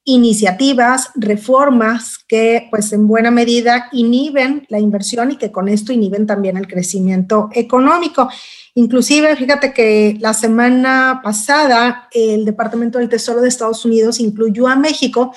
iniciativas, 0.04 1.11
reformas 1.14 2.18
que 2.26 2.66
pues 2.71 2.92
en 2.92 3.06
buena 3.06 3.30
medida 3.30 3.88
inhiben 3.92 4.66
la 4.68 4.80
inversión 4.80 5.30
y 5.30 5.37
que 5.37 5.52
con 5.52 5.68
esto 5.68 5.92
inhiben 5.92 6.26
también 6.26 6.56
el 6.56 6.66
crecimiento 6.66 7.50
económico. 7.52 8.28
Inclusive, 8.75 9.37
fíjate 9.37 9.73
que 9.73 10.16
la 10.18 10.35
semana 10.35 11.21
pasada 11.23 12.09
el 12.12 12.44
Departamento 12.44 12.99
del 12.99 13.09
Tesoro 13.09 13.40
de 13.40 13.49
Estados 13.49 13.85
Unidos 13.85 14.18
incluyó 14.18 14.66
a 14.66 14.76
México 14.76 15.32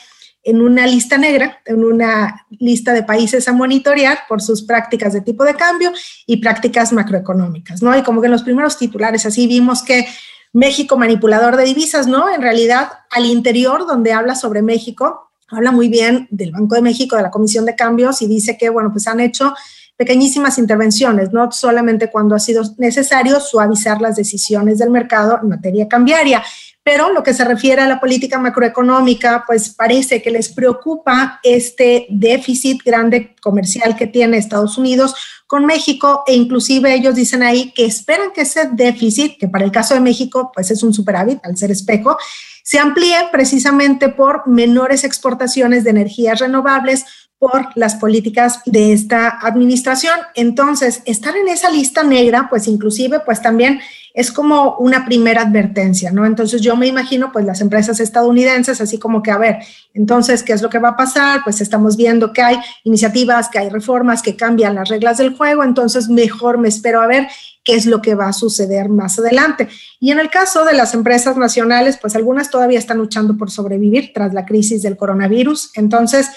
en 0.46 0.62
una 0.62 0.86
lista 0.86 1.18
negra, 1.18 1.60
en 1.66 1.84
una 1.84 2.46
lista 2.50 2.94
de 2.94 3.04
países 3.04 3.48
a 3.48 3.54
monitorear 3.54 4.20
por 4.30 4.42
sus 4.42 4.62
prácticas 4.62 5.12
de 5.14 5.22
tipo 5.22 5.44
de 5.44 5.56
cambio 5.56 5.92
y 6.28 6.38
prácticas 6.38 6.94
macroeconómicas, 6.94 7.82
¿no? 7.82 7.98
Y 7.98 8.04
como 8.04 8.22
que 8.22 8.28
en 8.28 8.32
los 8.32 8.44
primeros 8.44 8.78
titulares 8.78 9.26
así 9.26 9.48
vimos 9.48 9.82
que 9.82 10.08
México 10.56 10.96
manipulador 10.96 11.58
de 11.58 11.66
divisas, 11.66 12.08
¿no? 12.08 12.34
En 12.34 12.42
realidad, 12.42 12.88
al 13.12 13.26
interior 13.26 13.86
donde 13.86 14.14
habla 14.14 14.36
sobre 14.36 14.62
México, 14.62 15.32
habla 15.50 15.72
muy 15.72 15.90
bien 15.90 16.30
del 16.32 16.54
Banco 16.54 16.76
de 16.76 16.82
México, 16.82 17.18
de 17.18 17.24
la 17.24 17.30
Comisión 17.30 17.66
de 17.66 17.76
Cambios 17.76 18.22
y 18.22 18.28
dice 18.28 18.58
que, 18.58 18.70
bueno, 18.70 18.90
pues 18.90 19.06
han 19.08 19.20
hecho 19.20 19.54
pequeñísimas 19.98 20.58
intervenciones, 20.58 21.34
no 21.34 21.52
solamente 21.52 22.10
cuando 22.10 22.36
ha 22.36 22.40
sido 22.40 22.64
necesario 22.78 23.42
suavizar 23.42 24.00
las 24.00 24.16
decisiones 24.16 24.78
del 24.78 24.92
mercado 24.92 25.38
en 25.42 25.50
materia 25.50 25.90
cambiaria. 25.90 26.42
Pero 26.86 27.12
lo 27.12 27.24
que 27.24 27.34
se 27.34 27.44
refiere 27.44 27.82
a 27.82 27.88
la 27.88 28.00
política 28.00 28.38
macroeconómica, 28.38 29.44
pues 29.48 29.70
parece 29.70 30.22
que 30.22 30.30
les 30.30 30.50
preocupa 30.50 31.40
este 31.42 32.06
déficit 32.12 32.84
grande 32.86 33.36
comercial 33.42 33.96
que 33.96 34.06
tiene 34.06 34.38
Estados 34.38 34.78
Unidos 34.78 35.16
con 35.48 35.66
México 35.66 36.24
e 36.28 36.36
inclusive 36.36 36.94
ellos 36.94 37.16
dicen 37.16 37.42
ahí 37.42 37.72
que 37.72 37.86
esperan 37.86 38.30
que 38.36 38.42
ese 38.42 38.70
déficit, 38.72 39.40
que 39.40 39.48
para 39.48 39.66
el 39.66 39.72
caso 39.72 39.96
de 39.96 40.00
México 40.00 40.52
pues 40.54 40.70
es 40.70 40.84
un 40.84 40.94
superávit 40.94 41.40
al 41.44 41.58
ser 41.58 41.72
espejo, 41.72 42.20
se 42.64 42.78
amplíe 42.78 43.18
precisamente 43.32 44.10
por 44.10 44.48
menores 44.48 45.04
exportaciones 45.04 45.84
de 45.86 45.90
energías 45.90 46.40
renovables, 46.40 47.06
por 47.38 47.68
las 47.76 47.96
políticas 47.96 48.62
de 48.66 48.94
esta 48.94 49.40
administración. 49.42 50.18
Entonces, 50.36 51.02
estar 51.06 51.36
en 51.36 51.48
esa 51.50 51.70
lista 51.70 52.04
negra, 52.04 52.48
pues 52.50 52.68
inclusive, 52.68 53.20
pues 53.20 53.42
también 53.42 53.82
es 54.16 54.32
como 54.32 54.78
una 54.78 55.04
primera 55.04 55.42
advertencia, 55.42 56.10
¿no? 56.10 56.26
Entonces 56.26 56.62
yo 56.62 56.78
me 56.78 56.88
imagino, 56.88 57.34
pues 57.34 57.44
las 57.46 57.60
empresas 57.60 58.00
estadounidenses, 58.00 58.80
así 58.80 58.98
como 58.98 59.22
que, 59.22 59.30
a 59.30 59.38
ver, 59.38 59.58
entonces, 59.94 60.42
¿qué 60.42 60.54
es 60.54 60.62
lo 60.62 60.70
que 60.70 60.80
va 60.80 60.90
a 60.90 60.96
pasar? 60.96 61.42
Pues 61.44 61.60
estamos 61.60 61.98
viendo 61.98 62.32
que 62.32 62.42
hay 62.42 62.58
iniciativas, 62.86 63.50
que 63.50 63.60
hay 63.60 63.70
reformas 63.70 64.22
que 64.22 64.38
cambian 64.38 64.76
las 64.76 64.88
reglas 64.88 65.18
del 65.18 65.36
juego, 65.36 65.66
entonces 65.66 66.08
mejor 66.08 66.58
me 66.58 66.70
espero 66.70 67.02
a 67.02 67.08
ver 67.08 67.28
qué 67.66 67.76
es 67.76 67.86
lo 67.86 68.02
que 68.02 68.16
va 68.16 68.30
a 68.30 68.34
suceder 68.34 68.88
más 68.88 69.20
adelante. 69.20 69.68
Y 70.00 70.12
en 70.12 70.20
el 70.20 70.30
caso 70.30 70.64
de 70.64 70.74
las 70.74 70.94
empresas 70.94 71.36
nacionales, 71.36 71.98
pues 72.00 72.16
algunas 72.16 72.50
todavía 72.50 72.80
están 72.80 73.00
luchando 73.00 73.36
por 73.36 73.52
sobrevivir 73.52 74.12
tras 74.14 74.34
la 74.34 74.46
crisis 74.46 74.82
del 74.82 74.96
coronavirus, 74.96 75.72
entonces 75.76 76.30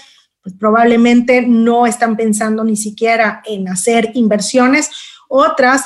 pues 0.42 0.56
probablemente 0.58 1.42
no 1.42 1.86
están 1.86 2.16
pensando 2.16 2.64
ni 2.64 2.76
siquiera 2.76 3.40
en 3.44 3.68
hacer 3.68 4.10
inversiones. 4.14 4.90
Otras 5.28 5.84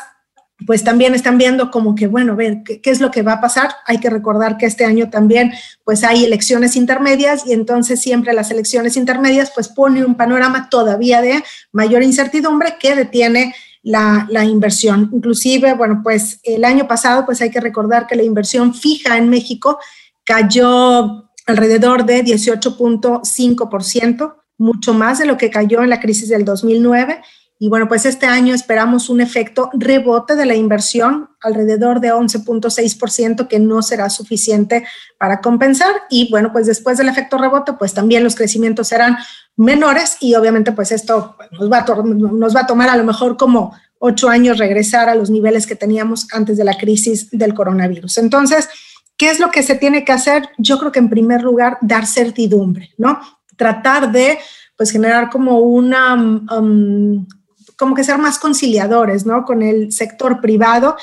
pues 0.63 0.85
también 0.85 1.15
están 1.15 1.39
viendo 1.39 1.71
como 1.71 1.95
que, 1.95 2.07
bueno, 2.07 2.37
ver 2.37 2.63
¿qué, 2.63 2.81
es 2.85 3.01
lo 3.01 3.11
que 3.11 3.23
va 3.23 3.35
a 3.35 3.41
pasar. 3.41 3.75
Hay 3.87 3.99
que 3.99 4.11
recordar 4.11 4.59
que 4.59 4.67
este 4.67 4.85
año 4.85 5.11
también, 5.11 5.53
pues 5.85 6.05
hay 6.05 6.25
elecciones 6.25 6.77
intermedias 6.77 7.47
y 7.47 7.53
entonces 7.53 8.01
siempre 8.01 8.33
las 8.33 8.51
elecciones 8.51 8.97
intermedias, 8.97 9.53
pues 9.55 9.69
pone 9.69 10.05
un 10.05 10.17
panorama 10.17 10.69
todavía 10.69 11.23
de 11.23 11.43
mayor 11.73 12.03
incertidumbre 12.03 12.77
que 12.81 12.95
detiene 12.95 13.55
la, 13.83 14.27
la, 14.31 14.45
inversión. 14.45 15.11
Inclusive, 15.13 15.75
bueno, 15.75 16.01
pues 16.03 16.41
el 16.45 16.65
año 16.65 16.87
pasado, 16.87 17.27
pues 17.27 17.41
hay 17.41 17.51
que 17.51 17.61
recordar 17.61 18.07
que 18.07 18.17
la 18.17 18.23
inversión 18.23 18.75
fija 18.75 19.17
en 19.17 19.29
México 19.29 19.79
cayó 20.25 21.29
alrededor 21.47 22.05
de 22.05 22.25
18.5% 22.25 24.35
mucho 24.59 24.95
más 24.95 25.19
de 25.19 25.27
lo 25.27 25.37
que 25.37 25.51
cayó 25.51 25.83
en 25.83 25.91
la 25.91 25.99
crisis 26.01 26.29
del 26.29 26.45
2009. 26.45 27.21
Y 27.63 27.69
bueno, 27.69 27.87
pues 27.87 28.07
este 28.07 28.27
año 28.27 28.57
esperamos 28.57 29.09
un 29.09 29.21
efecto 29.21 29.71
rebote 29.73 30.35
de 30.35 30.47
la 30.47 30.57
inversión 30.57 31.31
alrededor 31.41 32.01
de 32.01 32.13
11.6% 32.13 33.47
que 33.47 33.61
no 33.61 33.83
será 33.83 34.11
suficiente 34.11 34.85
para 35.17 35.41
compensar. 35.41 35.95
Y 36.11 36.29
bueno, 36.29 36.51
pues 36.53 36.67
después 36.67 36.99
del 36.99 37.09
efecto 37.09 37.39
rebote, 37.39 37.75
pues 37.75 37.95
también 37.95 38.25
los 38.25 38.35
crecimientos 38.35 38.89
serán 38.89 39.17
menores 39.55 40.17
y 40.19 40.35
obviamente 40.35 40.73
pues 40.73 40.91
esto 40.91 41.37
nos 41.53 41.71
va 41.71 41.87
a, 42.63 42.67
tomar 42.67 42.89
a 42.89 42.97
lo 42.97 43.05
mejor 43.05 43.37
como 43.37 43.73
ocho 44.01 44.29
años 44.29 44.59
regresar 44.59 45.09
a 45.09 45.15
los 45.15 45.31
niveles 45.31 45.65
que 45.65 45.77
teníamos 45.77 46.27
antes 46.33 46.57
de 46.57 46.65
la 46.65 46.77
crisis 46.77 47.31
del 47.31 47.55
coronavirus. 47.55 48.19
Entonces, 48.19 48.69
¿qué 49.17 49.31
es 49.31 49.39
lo 49.39 49.53
que 49.53 49.63
se 49.63 49.77
tiene 49.77 50.05
que 50.05 50.11
hacer? 50.11 50.49
Yo 50.59 50.81
creo 50.81 50.91
que 50.91 50.99
en 50.99 51.09
primer 51.09 51.45
lugar, 51.45 51.79
dar 51.81 52.07
certidumbre, 52.07 52.91
¿no? 52.99 53.21
tratar 53.57 54.11
de 54.11 54.39
pues 54.77 54.91
generar 54.91 55.31
como 55.31 55.61
una, 55.61 56.15
um, 56.15 57.27
como 57.77 57.95
que 57.95 58.05
ser 58.05 58.19
más 58.19 58.39
conciliadores, 58.39 59.27
¿no? 59.27 59.45
Con 59.45 59.63
el 59.63 59.93
sector 59.93 60.41
privado. 60.41 60.97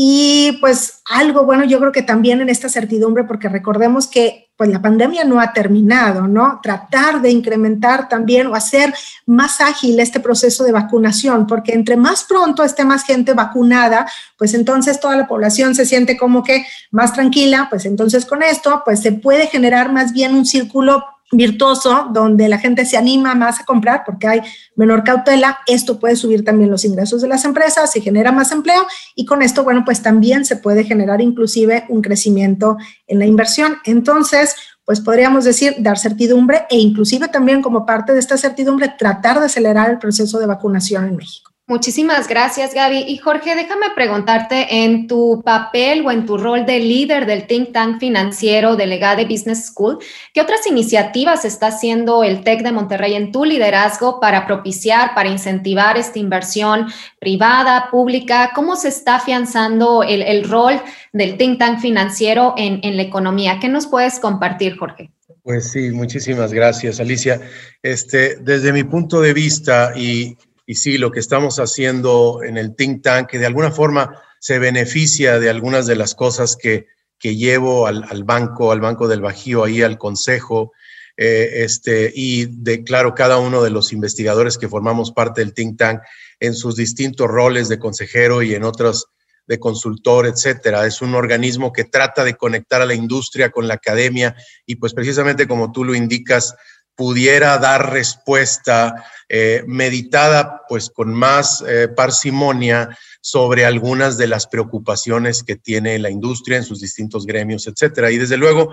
Y 0.00 0.58
pues 0.60 1.02
algo 1.10 1.44
bueno, 1.44 1.64
yo 1.64 1.80
creo 1.80 1.90
que 1.90 2.02
también 2.02 2.40
en 2.40 2.48
esta 2.48 2.68
certidumbre, 2.68 3.24
porque 3.24 3.48
recordemos 3.48 4.06
que 4.06 4.48
pues 4.56 4.70
la 4.70 4.80
pandemia 4.80 5.24
no 5.24 5.40
ha 5.40 5.52
terminado, 5.52 6.28
¿no? 6.28 6.60
Tratar 6.62 7.20
de 7.20 7.30
incrementar 7.30 8.08
también 8.08 8.46
o 8.48 8.54
hacer 8.54 8.94
más 9.26 9.60
ágil 9.60 9.98
este 9.98 10.20
proceso 10.20 10.62
de 10.62 10.70
vacunación, 10.70 11.46
porque 11.48 11.72
entre 11.72 11.96
más 11.96 12.24
pronto 12.24 12.62
esté 12.62 12.84
más 12.84 13.04
gente 13.04 13.34
vacunada, 13.34 14.08
pues 14.36 14.54
entonces 14.54 15.00
toda 15.00 15.16
la 15.16 15.26
población 15.26 15.74
se 15.74 15.84
siente 15.84 16.16
como 16.16 16.44
que 16.44 16.64
más 16.92 17.12
tranquila, 17.12 17.66
pues 17.68 17.84
entonces 17.84 18.24
con 18.24 18.42
esto, 18.42 18.82
pues 18.84 19.00
se 19.00 19.10
puede 19.10 19.48
generar 19.48 19.92
más 19.92 20.12
bien 20.12 20.34
un 20.34 20.46
círculo 20.46 21.04
virtuoso 21.32 22.08
donde 22.12 22.48
la 22.48 22.58
gente 22.58 22.86
se 22.86 22.96
anima 22.96 23.34
más 23.34 23.60
a 23.60 23.64
comprar 23.64 24.02
porque 24.06 24.26
hay 24.26 24.40
menor 24.76 25.04
cautela, 25.04 25.58
esto 25.66 25.98
puede 25.98 26.16
subir 26.16 26.44
también 26.44 26.70
los 26.70 26.84
ingresos 26.84 27.20
de 27.20 27.28
las 27.28 27.44
empresas, 27.44 27.92
se 27.92 28.00
genera 28.00 28.32
más 28.32 28.52
empleo 28.52 28.86
y 29.14 29.24
con 29.24 29.42
esto, 29.42 29.64
bueno, 29.64 29.84
pues 29.84 30.02
también 30.02 30.44
se 30.44 30.56
puede 30.56 30.84
generar 30.84 31.20
inclusive 31.20 31.84
un 31.88 32.02
crecimiento 32.02 32.76
en 33.06 33.18
la 33.18 33.26
inversión. 33.26 33.76
Entonces, 33.84 34.54
pues 34.84 35.00
podríamos 35.00 35.44
decir 35.44 35.76
dar 35.80 35.98
certidumbre 35.98 36.64
e 36.70 36.78
inclusive 36.78 37.28
también 37.28 37.60
como 37.60 37.84
parte 37.84 38.14
de 38.14 38.20
esta 38.20 38.38
certidumbre 38.38 38.94
tratar 38.98 39.38
de 39.38 39.46
acelerar 39.46 39.90
el 39.90 39.98
proceso 39.98 40.38
de 40.38 40.46
vacunación 40.46 41.04
en 41.04 41.16
México. 41.16 41.47
Muchísimas 41.70 42.28
gracias, 42.28 42.72
Gaby. 42.72 43.04
Y 43.08 43.18
Jorge, 43.18 43.54
déjame 43.54 43.90
preguntarte 43.94 44.84
en 44.84 45.06
tu 45.06 45.42
papel 45.44 46.02
o 46.06 46.10
en 46.10 46.24
tu 46.24 46.38
rol 46.38 46.64
de 46.64 46.80
líder 46.80 47.26
del 47.26 47.46
think 47.46 47.72
tank 47.72 48.00
financiero 48.00 48.74
delegado 48.74 49.18
de 49.18 49.26
Business 49.26 49.66
School, 49.66 49.98
¿qué 50.32 50.40
otras 50.40 50.66
iniciativas 50.66 51.44
está 51.44 51.66
haciendo 51.66 52.24
el 52.24 52.42
TEC 52.42 52.62
de 52.62 52.72
Monterrey 52.72 53.16
en 53.16 53.32
tu 53.32 53.44
liderazgo 53.44 54.18
para 54.18 54.46
propiciar, 54.46 55.14
para 55.14 55.28
incentivar 55.28 55.98
esta 55.98 56.18
inversión 56.18 56.86
privada, 57.20 57.90
pública? 57.90 58.52
¿Cómo 58.54 58.74
se 58.74 58.88
está 58.88 59.16
afianzando 59.16 60.02
el, 60.02 60.48
rol 60.48 60.80
del 61.12 61.36
think 61.36 61.58
tank 61.58 61.80
financiero 61.80 62.54
en, 62.56 62.80
en 62.82 62.96
la 62.96 63.02
economía? 63.02 63.58
¿Qué 63.60 63.68
nos 63.68 63.86
puedes 63.86 64.20
compartir, 64.20 64.78
Jorge? 64.78 65.10
Pues 65.42 65.70
sí, 65.70 65.90
muchísimas 65.90 66.52
gracias, 66.52 66.98
Alicia. 66.98 67.40
Este, 67.82 68.36
desde 68.36 68.72
mi 68.72 68.84
punto 68.84 69.20
de 69.20 69.34
vista 69.34 69.92
y 69.94 70.36
y 70.70 70.74
sí, 70.74 70.98
lo 70.98 71.10
que 71.10 71.18
estamos 71.18 71.58
haciendo 71.60 72.42
en 72.44 72.58
el 72.58 72.76
think 72.76 73.02
tank, 73.02 73.30
que 73.30 73.38
de 73.38 73.46
alguna 73.46 73.70
forma 73.70 74.22
se 74.38 74.58
beneficia 74.58 75.40
de 75.40 75.48
algunas 75.48 75.86
de 75.86 75.96
las 75.96 76.14
cosas 76.14 76.56
que, 76.56 76.88
que 77.18 77.36
llevo 77.36 77.86
al, 77.86 78.04
banco, 78.24 78.70
al 78.70 78.82
Banco 78.82 79.08
del 79.08 79.22
Bajío, 79.22 79.64
ahí 79.64 79.80
al 79.80 79.96
Consejo, 79.96 80.72
eh, 81.16 81.64
este, 81.64 82.12
y 82.14 82.44
de, 82.44 82.84
claro, 82.84 83.14
cada 83.14 83.38
uno 83.38 83.62
de 83.62 83.70
los 83.70 83.94
investigadores 83.94 84.58
que 84.58 84.68
formamos 84.68 85.10
parte 85.10 85.40
del 85.40 85.54
think 85.54 85.78
tank 85.78 86.02
en 86.38 86.54
sus 86.54 86.76
distintos 86.76 87.28
roles 87.28 87.70
de 87.70 87.78
consejero 87.78 88.42
y 88.42 88.54
en 88.54 88.64
otros 88.64 89.06
de 89.46 89.58
consultor, 89.58 90.26
etcétera. 90.26 90.84
Es 90.84 91.00
un 91.00 91.14
organismo 91.14 91.72
que 91.72 91.84
trata 91.84 92.24
de 92.24 92.36
conectar 92.36 92.82
a 92.82 92.86
la 92.86 92.92
industria 92.92 93.48
con 93.48 93.68
la 93.68 93.74
academia 93.74 94.36
y 94.66 94.76
pues 94.76 94.92
precisamente 94.92 95.48
como 95.48 95.72
tú 95.72 95.86
lo 95.86 95.94
indicas, 95.94 96.54
pudiera 96.94 97.56
dar 97.56 97.92
respuesta 97.92 99.06
eh, 99.30 99.62
meditada 99.66 100.62
pues 100.70 100.88
con 100.88 101.12
más 101.12 101.62
eh, 101.68 101.88
parsimonia 101.88 102.96
sobre 103.20 103.66
algunas 103.66 104.16
de 104.16 104.26
las 104.26 104.46
preocupaciones 104.46 105.42
que 105.42 105.56
tiene 105.56 105.98
la 105.98 106.08
industria 106.08 106.56
en 106.56 106.64
sus 106.64 106.80
distintos 106.80 107.26
gremios, 107.26 107.66
etcétera. 107.66 108.10
Y 108.10 108.16
desde 108.16 108.38
luego, 108.38 108.70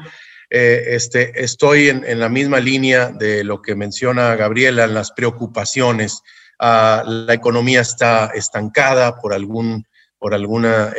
eh, 0.50 0.84
este, 0.92 1.44
estoy 1.44 1.90
en, 1.90 2.20
la 2.22 2.30
misma 2.30 2.62
línea 2.62 3.10
de 3.10 3.44
lo 3.44 3.62
que 3.62 3.76
menciona 3.76 4.38
Gabriela, 4.38 4.88
las 4.88 5.12
preocupaciones. 5.12 6.22
Ah, 6.58 7.04
la 7.06 7.34
economía 7.34 7.82
está 7.82 8.28
estancada 8.28 9.18
por 9.18 9.34
algún, 9.34 9.86
por, 10.18 10.34
alguna, 10.34 10.94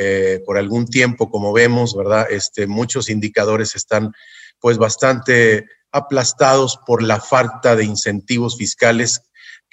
por 0.45 0.59
algún 0.59 0.87
tiempo, 0.87 1.31
como 1.31 1.55
vemos, 1.55 1.97
¿verdad? 1.97 2.27
Este, 2.29 2.67
muchos 2.67 3.09
indicadores 3.09 3.75
están 3.75 4.13
pues 4.61 4.77
bastante 4.77 5.67
aplastados 5.93 6.79
por 6.87 7.03
la 7.03 7.23
falta 7.23 7.75
de 7.75 7.85
incentivos 7.85 8.59
fiscales 8.59 9.23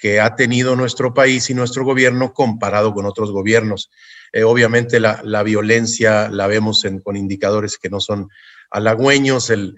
que 0.04 0.20
ha 0.20 0.36
tenido 0.36 0.76
nuestro 0.76 1.14
país 1.14 1.48
y 1.48 1.54
nuestro 1.54 1.82
gobierno 1.82 2.34
comparado 2.34 2.92
con 2.92 3.06
otros 3.06 3.30
gobiernos. 3.32 3.90
Eh, 4.34 4.42
obviamente 4.42 5.00
la, 5.00 5.42
violencia 5.42 6.28
la 6.28 6.46
vemos 6.46 6.84
con 7.02 7.16
indicadores 7.16 7.78
que 7.78 7.88
no 7.88 8.00
son 8.00 8.28
halagüeños, 8.70 9.48
el, 9.48 9.74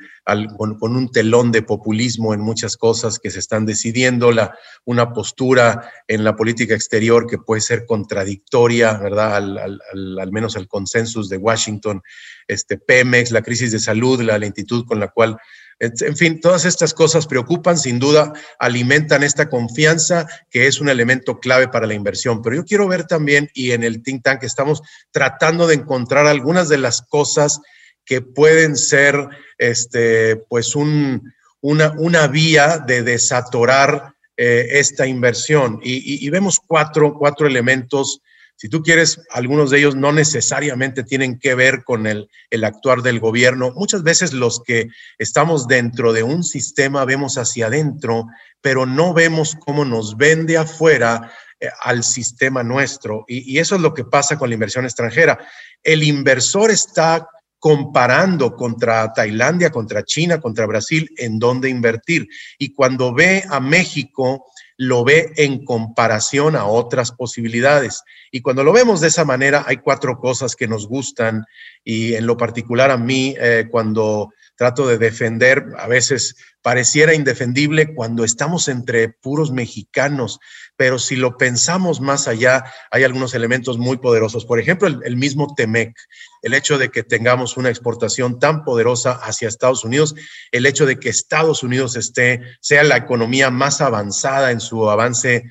con, 0.56 0.96
un 0.96 1.12
telón 1.12 1.52
de 1.52 1.62
populismo 1.62 2.34
en 2.34 2.40
muchas 2.40 2.76
cosas 2.76 3.20
que 3.20 3.30
se 3.30 3.38
están 3.38 3.66
decidiendo, 3.66 4.32
la, 4.32 4.58
una 4.84 5.12
postura 5.12 5.92
en 6.08 6.24
la 6.24 6.34
política 6.34 6.74
exterior 6.74 7.28
que 7.28 7.38
puede 7.38 7.60
ser 7.60 7.86
contradictoria, 7.86 8.94
¿verdad? 8.94 9.36
Al, 9.36 10.32
menos 10.32 10.56
al 10.56 10.66
consenso 10.66 11.22
de 11.22 11.36
Washington, 11.36 12.02
este 12.48 12.78
Pemex, 12.78 13.30
la 13.30 13.42
crisis 13.42 13.70
de 13.70 13.78
salud, 13.78 14.20
la 14.22 14.38
lentitud 14.38 14.86
con 14.86 14.98
la 14.98 15.06
cual 15.06 15.38
en 15.78 16.16
fin, 16.16 16.40
todas 16.40 16.64
estas 16.64 16.94
cosas 16.94 17.26
preocupan, 17.26 17.76
sin 17.76 17.98
duda, 17.98 18.32
alimentan 18.58 19.22
esta 19.22 19.50
confianza 19.50 20.26
que 20.50 20.66
es 20.66 20.80
un 20.80 20.88
elemento 20.88 21.38
clave 21.38 21.68
para 21.68 21.86
la 21.86 21.94
inversión. 21.94 22.40
Pero 22.42 22.56
yo 22.56 22.64
quiero 22.64 22.88
ver 22.88 23.04
también, 23.04 23.50
y 23.54 23.72
en 23.72 23.84
el 23.84 24.02
think 24.02 24.22
tank 24.22 24.42
estamos 24.42 24.80
tratando 25.10 25.66
de 25.66 25.74
encontrar 25.74 26.26
algunas 26.26 26.68
de 26.68 26.78
las 26.78 27.02
cosas 27.02 27.60
que 28.04 28.22
pueden 28.22 28.76
ser, 28.76 29.28
este, 29.58 30.36
pues, 30.36 30.74
un, 30.74 31.32
una, 31.60 32.26
vía 32.28 32.78
de 32.78 33.02
desatorar 33.02 34.14
eh, 34.36 34.68
esta 34.72 35.06
inversión. 35.06 35.80
Y, 35.82 36.28
vemos 36.30 36.60
cuatro, 36.64 37.14
cuatro 37.18 37.46
elementos 37.46 38.20
si 38.56 38.70
tú 38.70 38.82
quieres, 38.82 39.20
algunos 39.30 39.70
de 39.70 39.78
ellos 39.78 39.96
no 39.96 40.12
necesariamente 40.12 41.04
tienen 41.04 41.38
que 41.38 41.54
ver 41.54 41.84
con 41.84 42.06
el, 42.06 42.28
actuar 42.64 43.02
del 43.02 43.20
gobierno. 43.20 43.72
Muchas 43.74 44.02
veces 44.02 44.32
los 44.32 44.62
que 44.62 44.88
estamos 45.18 45.68
dentro 45.68 46.14
de 46.14 46.22
un 46.22 46.42
sistema 46.42 47.04
vemos 47.04 47.36
hacia 47.36 47.66
adentro, 47.66 48.26
pero 48.62 48.86
no 48.86 49.12
vemos 49.12 49.56
cómo 49.60 49.84
nos 49.84 50.16
vende 50.16 50.56
afuera 50.56 51.30
eh, 51.60 51.68
al 51.82 52.02
sistema 52.02 52.62
nuestro. 52.62 53.24
Y 53.28 53.58
eso 53.58 53.74
es 53.74 53.82
lo 53.82 53.92
que 53.92 54.04
pasa 54.04 54.38
con 54.38 54.48
la 54.48 54.54
inversión 54.54 54.86
extranjera. 54.86 55.38
El 55.82 56.02
inversor 56.02 56.70
está 56.70 57.28
comparando 57.58 58.54
contra 58.54 59.12
Tailandia, 59.12 59.70
contra 59.70 60.02
China, 60.02 60.40
contra 60.40 60.66
Brasil, 60.66 61.10
en 61.18 61.38
dónde 61.38 61.68
invertir. 61.68 62.26
Y 62.58 62.72
cuando 62.72 63.12
ve 63.12 63.44
a 63.50 63.60
México, 63.60 64.46
lo 64.76 65.04
ve 65.04 65.32
en 65.36 65.64
comparación 65.64 66.56
a 66.56 66.66
otras 66.66 67.12
posibilidades. 67.12 68.02
Y 68.30 68.40
cuando 68.40 68.62
lo 68.62 68.72
vemos 68.72 69.00
de 69.00 69.08
esa 69.08 69.24
manera, 69.24 69.64
hay 69.66 69.78
cuatro 69.78 70.18
cosas 70.18 70.54
que 70.54 70.68
nos 70.68 70.86
gustan 70.86 71.44
y 71.82 72.14
en 72.14 72.26
lo 72.26 72.36
particular 72.36 72.90
a 72.90 72.96
mí, 72.96 73.34
eh, 73.40 73.66
cuando 73.70 74.32
trato 74.56 74.88
de 74.88 74.98
defender, 74.98 75.64
a 75.78 75.86
veces 75.86 76.36
pareciera 76.62 77.14
indefendible 77.14 77.94
cuando 77.94 78.24
estamos 78.24 78.68
entre 78.68 79.08
puros 79.08 79.52
mexicanos, 79.52 80.40
pero 80.76 80.98
si 80.98 81.14
lo 81.14 81.36
pensamos 81.36 82.00
más 82.00 82.26
allá, 82.26 82.64
hay 82.90 83.04
algunos 83.04 83.34
elementos 83.34 83.78
muy 83.78 83.98
poderosos. 83.98 84.44
Por 84.44 84.58
ejemplo, 84.58 84.88
el, 84.88 85.16
mismo 85.16 85.54
TEMEC, 85.54 85.96
el 86.42 86.54
hecho 86.54 86.76
de 86.76 86.90
que 86.90 87.02
tengamos 87.02 87.56
una 87.56 87.68
exportación 87.68 88.40
tan 88.40 88.64
poderosa 88.64 89.12
hacia 89.12 89.46
Estados 89.46 89.84
Unidos, 89.84 90.16
el 90.50 90.66
hecho 90.66 90.86
de 90.86 90.98
que 90.98 91.08
Estados 91.08 91.62
Unidos 91.62 91.94
esté, 91.96 92.40
sea 92.60 92.82
la 92.82 92.96
economía 92.96 93.50
más 93.50 93.80
avanzada 93.80 94.50
en 94.50 94.60
su 94.60 94.90
avance, 94.90 95.44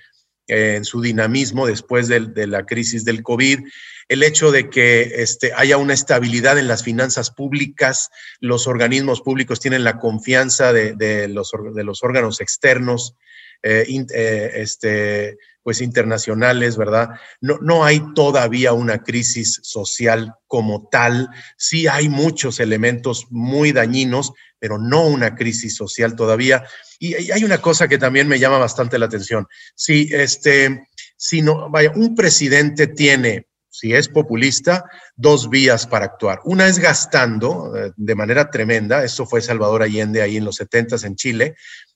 eh, 0.47 0.75
en 0.75 0.85
su 0.85 1.01
dinamismo 1.01 1.65
después 1.65 2.07
de, 2.07 2.47
la 2.47 2.65
crisis 2.65 3.05
del 3.05 3.23
COVID, 3.23 3.61
el 4.07 4.23
hecho 4.23 4.51
de 4.51 4.69
que 4.69 5.13
este, 5.15 5.51
haya 5.55 5.77
una 5.77 5.93
estabilidad 5.93 6.59
en 6.59 6.67
las 6.67 6.83
finanzas 6.83 7.31
públicas, 7.31 8.09
los 8.39 8.67
organismos 8.67 9.21
públicos 9.21 9.59
tienen 9.59 9.83
la 9.83 9.97
confianza 9.97 10.73
de, 10.73 11.27
los, 11.27 11.51
de 11.73 11.83
los 11.83 12.03
órganos 12.03 12.41
externos, 12.41 13.15
eh, 13.63 13.85
eh, 14.13 14.51
este, 14.55 15.37
pues 15.63 15.81
internacionales, 15.81 16.77
¿verdad? 16.77 17.09
No, 17.41 17.57
no 17.59 17.83
hay 17.83 17.99
todavía 18.13 18.73
una 18.73 19.01
crisis 19.01 19.59
social 19.63 20.35
como 20.45 20.87
tal. 20.89 21.29
Sí 21.57 21.87
hay 21.87 22.07
muchos 22.07 22.59
elementos 22.59 23.25
muy 23.31 23.71
dañinos, 23.71 24.33
pero 24.59 24.77
no 24.77 25.07
una 25.07 25.33
crisis 25.33 25.75
social 25.75 26.15
todavía. 26.15 26.63
Y 26.99 27.15
hay 27.31 27.43
una 27.43 27.59
cosa 27.59 27.87
que 27.87 27.97
también 27.97 28.27
me 28.27 28.37
llama 28.37 28.59
bastante 28.59 28.99
la 28.99 29.07
atención. 29.07 29.47
Si, 29.73 30.09
este, 30.11 30.87
si 31.17 31.41
no, 31.41 31.71
vaya, 31.71 31.91
un 31.95 32.13
presidente 32.13 32.85
tiene 32.85 33.47
si 33.79 33.93
es 33.93 34.07
populista, 34.07 34.85
dos 35.17 35.49
vías 35.49 35.85
para 35.85 36.05
actuar. 36.05 36.39
Una 36.45 36.67
es 36.67 36.79
gastando 36.79 37.75
eh, 37.75 37.91
de 37.97 38.15
manera 38.15 38.49
tremenda, 38.49 39.03
esto 39.03 39.25
fue 39.25 39.41
Salvador 39.41 39.83
Allende 39.83 40.21
ahí 40.21 40.37
en 40.37 40.45
los 40.45 40.55
70 40.55 40.95
en 41.03 41.15
Chile, 41.15 41.55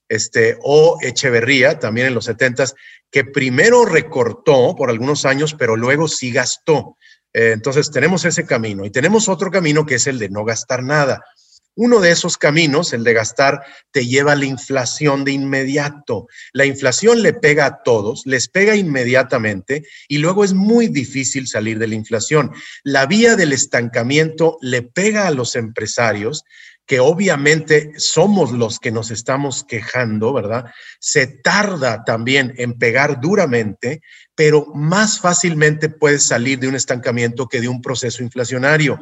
este, 0.10 0.58
o 0.62 0.98
Echeverría, 1.02 1.80
también 1.80 2.08
en 2.08 2.16
los 2.16 2.26
70 2.26 2.66
que 3.10 3.24
primero 3.24 3.86
recortó 3.86 4.76
por 4.76 4.90
algunos 4.90 5.26
años, 5.26 5.56
pero 5.58 5.78
luego 5.78 6.08
sí 6.10 6.32
gastó. 6.32 6.98
Eh, 7.32 7.52
entonces 7.54 7.92
tenemos 7.92 8.26
ese 8.26 8.46
camino 8.46 8.86
y 8.86 8.90
tenemos 8.90 9.30
otro 9.30 9.50
camino 9.50 9.86
que 9.86 9.96
es 9.96 10.08
el 10.08 10.20
de 10.20 10.30
no 10.30 10.44
gastar 10.44 10.84
nada. 10.84 11.24
Uno 11.82 12.02
de 12.02 12.12
esos 12.12 12.38
caminos, 12.38 12.92
el 12.92 13.06
de 13.06 13.14
gastar, 13.14 13.62
te 13.92 14.06
lleva 14.06 14.34
a 14.34 14.36
la 14.36 14.44
inflación 14.44 15.24
de 15.24 15.32
inmediato. 15.32 16.28
La 16.52 16.66
inflación 16.66 17.24
le 17.24 17.32
pega 17.32 17.66
a 17.66 17.84
todos, 17.84 18.24
les 18.26 18.50
pega 18.50 18.76
inmediatamente 18.76 19.88
y 20.10 20.18
luego 20.18 20.44
es 20.44 20.52
muy 20.52 20.90
difícil 20.90 21.48
salir 21.48 21.80
de 21.80 21.88
la 21.88 21.96
inflación. 21.96 22.52
La 22.84 23.06
vía 23.06 23.38
del 23.38 23.54
estancamiento 23.54 24.58
le 24.60 24.82
pega 24.82 25.26
a 25.26 25.32
los 25.32 25.56
empresarios 25.56 26.44
que 26.86 27.00
obviamente 27.00 27.92
somos 27.98 28.52
los 28.52 28.80
que 28.80 28.92
nos 28.92 29.10
estamos 29.10 29.64
quejando, 29.64 30.34
¿verdad? 30.34 30.66
Se 31.00 31.28
tarda 31.28 32.04
también 32.04 32.56
en 32.58 32.80
pegar 32.80 33.22
duramente, 33.22 34.02
pero 34.36 34.66
más 34.74 35.22
fácilmente 35.22 35.88
puedes 35.90 36.24
salir 36.24 36.60
de 36.60 36.68
un 36.68 36.76
estancamiento 36.76 37.48
que 37.48 37.62
de 37.62 37.68
un 37.68 37.82
proceso 37.82 38.24
inflacionario. 38.24 39.00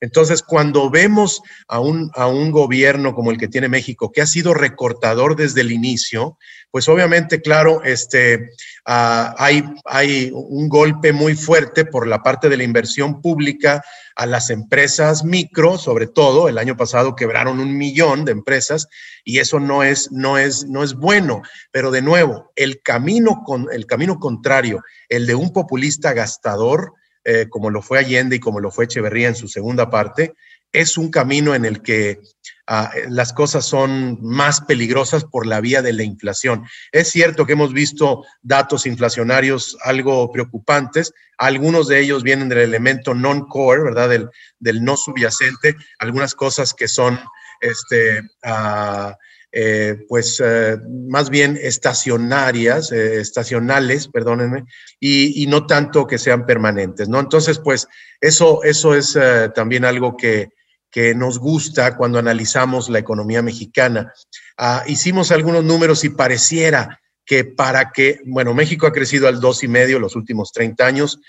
Entonces, 0.00 0.42
cuando 0.42 0.90
vemos 0.90 1.42
a 1.68 1.78
un, 1.78 2.10
a 2.14 2.26
un 2.26 2.50
gobierno 2.50 3.14
como 3.14 3.30
el 3.30 3.38
que 3.38 3.48
tiene 3.48 3.68
México, 3.68 4.10
que 4.10 4.22
ha 4.22 4.26
sido 4.26 4.54
recortador 4.54 5.36
desde 5.36 5.60
el 5.60 5.72
inicio, 5.72 6.38
pues 6.70 6.88
obviamente, 6.88 7.42
claro, 7.42 7.82
este, 7.84 8.50
ah, 8.86 9.34
hay, 9.38 9.64
hay 9.84 10.30
un 10.32 10.68
golpe 10.68 11.12
muy 11.12 11.34
fuerte 11.34 11.84
por 11.84 12.06
la 12.06 12.22
parte 12.22 12.48
de 12.48 12.56
la 12.56 12.62
inversión 12.62 13.20
pública 13.20 13.82
a 14.16 14.26
las 14.26 14.50
empresas 14.50 15.24
micro, 15.24 15.78
sobre 15.78 16.06
todo, 16.06 16.48
el 16.48 16.58
año 16.58 16.76
pasado 16.76 17.16
quebraron 17.16 17.58
un 17.58 17.76
millón 17.76 18.24
de 18.24 18.32
empresas 18.32 18.88
y 19.24 19.38
eso 19.38 19.60
no 19.60 19.82
es, 19.82 20.12
no 20.12 20.38
es, 20.38 20.66
no 20.66 20.82
es 20.82 20.94
bueno. 20.94 21.42
Pero 21.72 21.90
de 21.90 22.02
nuevo, 22.02 22.52
el 22.54 22.82
camino, 22.82 23.42
con, 23.44 23.66
el 23.72 23.86
camino 23.86 24.18
contrario, 24.18 24.82
el 25.08 25.26
de 25.26 25.34
un 25.34 25.52
populista 25.52 26.12
gastador, 26.12 26.94
eh, 27.24 27.46
como 27.48 27.70
lo 27.70 27.82
fue 27.82 27.98
Allende 27.98 28.36
y 28.36 28.40
como 28.40 28.60
lo 28.60 28.70
fue 28.70 28.84
Echeverría 28.84 29.28
en 29.28 29.34
su 29.34 29.48
segunda 29.48 29.90
parte, 29.90 30.34
es 30.72 30.96
un 30.96 31.10
camino 31.10 31.54
en 31.54 31.64
el 31.64 31.82
que 31.82 32.20
ah, 32.66 32.92
las 33.08 33.32
cosas 33.32 33.64
son 33.64 34.18
más 34.22 34.60
peligrosas 34.60 35.24
por 35.24 35.46
la 35.46 35.60
vía 35.60 35.82
de 35.82 35.92
la 35.92 36.04
inflación. 36.04 36.64
Es 36.92 37.08
cierto 37.08 37.44
que 37.44 37.54
hemos 37.54 37.72
visto 37.72 38.24
datos 38.42 38.86
inflacionarios 38.86 39.76
algo 39.82 40.30
preocupantes, 40.30 41.12
algunos 41.38 41.88
de 41.88 42.00
ellos 42.00 42.22
vienen 42.22 42.48
del 42.48 42.58
elemento 42.58 43.14
non-core, 43.14 43.82
¿verdad? 43.82 44.08
Del, 44.08 44.28
del, 44.58 44.84
no 44.84 44.96
subyacente, 44.96 45.74
algunas 45.98 46.34
cosas 46.34 46.74
que 46.74 46.86
son 46.86 47.18
este, 47.60 48.22
ah, 48.44 49.16
eh, 49.52 50.04
pues 50.08 50.40
eh, 50.44 50.78
más 51.08 51.28
bien 51.28 51.58
estacionarias, 51.60 52.92
eh, 52.92 53.20
estacionales, 53.20 54.06
perdónenme, 54.06 54.64
y, 55.00 55.46
no 55.48 55.66
tanto 55.66 56.06
que 56.06 56.18
sean 56.18 56.46
permanentes, 56.46 57.08
¿no? 57.08 57.18
Entonces, 57.18 57.58
pues 57.58 57.88
eso, 58.20 58.62
eso 58.62 58.94
es 58.94 59.18
también 59.54 59.84
algo 59.84 60.16
que, 60.16 60.50
que 60.90 61.14
nos 61.14 61.38
gusta 61.38 61.96
cuando 61.96 62.18
analizamos 62.18 62.88
la 62.88 62.98
economía 62.98 63.42
mexicana. 63.42 64.12
Ah, 64.56 64.84
hicimos 64.86 65.30
algunos 65.30 65.64
números 65.64 66.04
y 66.04 66.10
pareciera 66.10 67.00
que 67.24 67.44
para 67.44 67.92
que, 67.92 68.20
bueno, 68.26 68.54
México 68.54 68.86
ha 68.86 68.92
crecido 68.92 69.28
al 69.28 69.40
dos 69.40 69.62
y 69.62 69.68
medio 69.68 69.98
los 69.98 70.16
últimos 70.16 70.52
30 70.52 70.84
años, 70.84 71.20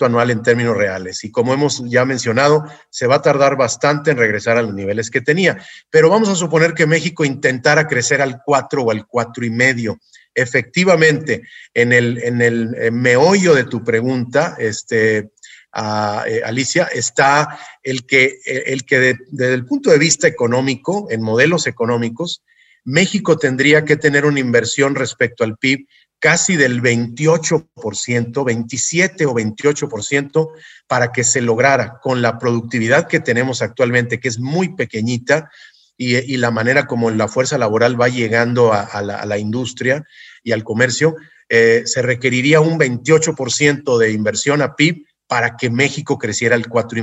anual 0.00 0.30
en 0.30 0.42
términos 0.42 0.76
reales. 0.76 1.24
Y 1.24 1.30
como 1.30 1.54
hemos 1.54 1.82
ya 1.88 2.04
mencionado, 2.04 2.64
se 2.90 3.06
va 3.06 3.16
a 3.16 3.22
tardar 3.22 3.56
bastante 3.56 4.10
en 4.10 4.16
regresar 4.16 4.56
a 4.56 4.62
los 4.62 4.74
niveles 4.74 5.10
que 5.10 5.20
tenía. 5.20 5.58
Pero 5.90 6.08
vamos 6.08 6.28
a 6.28 6.34
suponer 6.34 6.74
que 6.74 6.86
México 6.86 7.24
intentara 7.24 7.86
crecer 7.86 8.20
al 8.22 8.42
4 8.44 8.82
o 8.82 8.90
al 8.90 9.06
4,5. 9.06 9.98
Efectivamente, 10.34 11.42
en 11.74 11.92
el, 11.92 12.18
en 12.22 12.40
el 12.40 12.92
meollo 12.92 13.54
de 13.54 13.64
tu 13.64 13.84
pregunta, 13.84 14.56
este, 14.58 15.30
eh, 15.74 16.42
Alicia, 16.44 16.84
está 16.92 17.58
el 17.82 18.06
que, 18.06 18.38
el 18.46 18.84
que 18.84 19.16
desde 19.30 19.54
el 19.54 19.64
punto 19.64 19.90
de 19.90 19.98
vista 19.98 20.26
económico, 20.26 21.08
en 21.10 21.22
modelos 21.22 21.66
económicos, 21.66 22.42
México 22.84 23.38
tendría 23.38 23.84
que 23.84 23.96
tener 23.96 24.24
una 24.24 24.40
inversión 24.40 24.94
respecto 24.94 25.44
al 25.44 25.56
PIB 25.56 25.86
casi 26.22 26.56
del 26.56 26.80
28%, 26.80 28.44
27 28.44 29.26
o 29.26 29.34
28%, 29.34 30.50
para 30.86 31.10
que 31.10 31.24
se 31.24 31.40
lograra 31.40 31.98
con 32.00 32.22
la 32.22 32.38
productividad 32.38 33.08
que 33.08 33.18
tenemos 33.18 33.60
actualmente, 33.60 34.20
que 34.20 34.28
es 34.28 34.38
muy 34.38 34.76
pequeñita, 34.76 35.50
y, 35.96 36.36
la 36.36 36.52
manera 36.52 36.86
como 36.86 37.10
la 37.10 37.26
fuerza 37.26 37.58
laboral 37.58 38.00
va 38.00 38.08
llegando 38.08 38.72
a, 38.72 39.02
la, 39.02 39.38
industria 39.38 40.04
y 40.44 40.52
al 40.52 40.62
comercio, 40.62 41.16
eh, 41.48 41.82
se 41.86 42.02
requeriría 42.02 42.60
un 42.60 42.78
28% 42.78 43.98
de 43.98 44.12
inversión 44.12 44.62
a 44.62 44.76
PIB 44.76 45.04
para 45.26 45.56
que 45.56 45.70
México 45.70 46.18
creciera 46.18 46.54
al 46.54 46.68
cuatro 46.68 46.98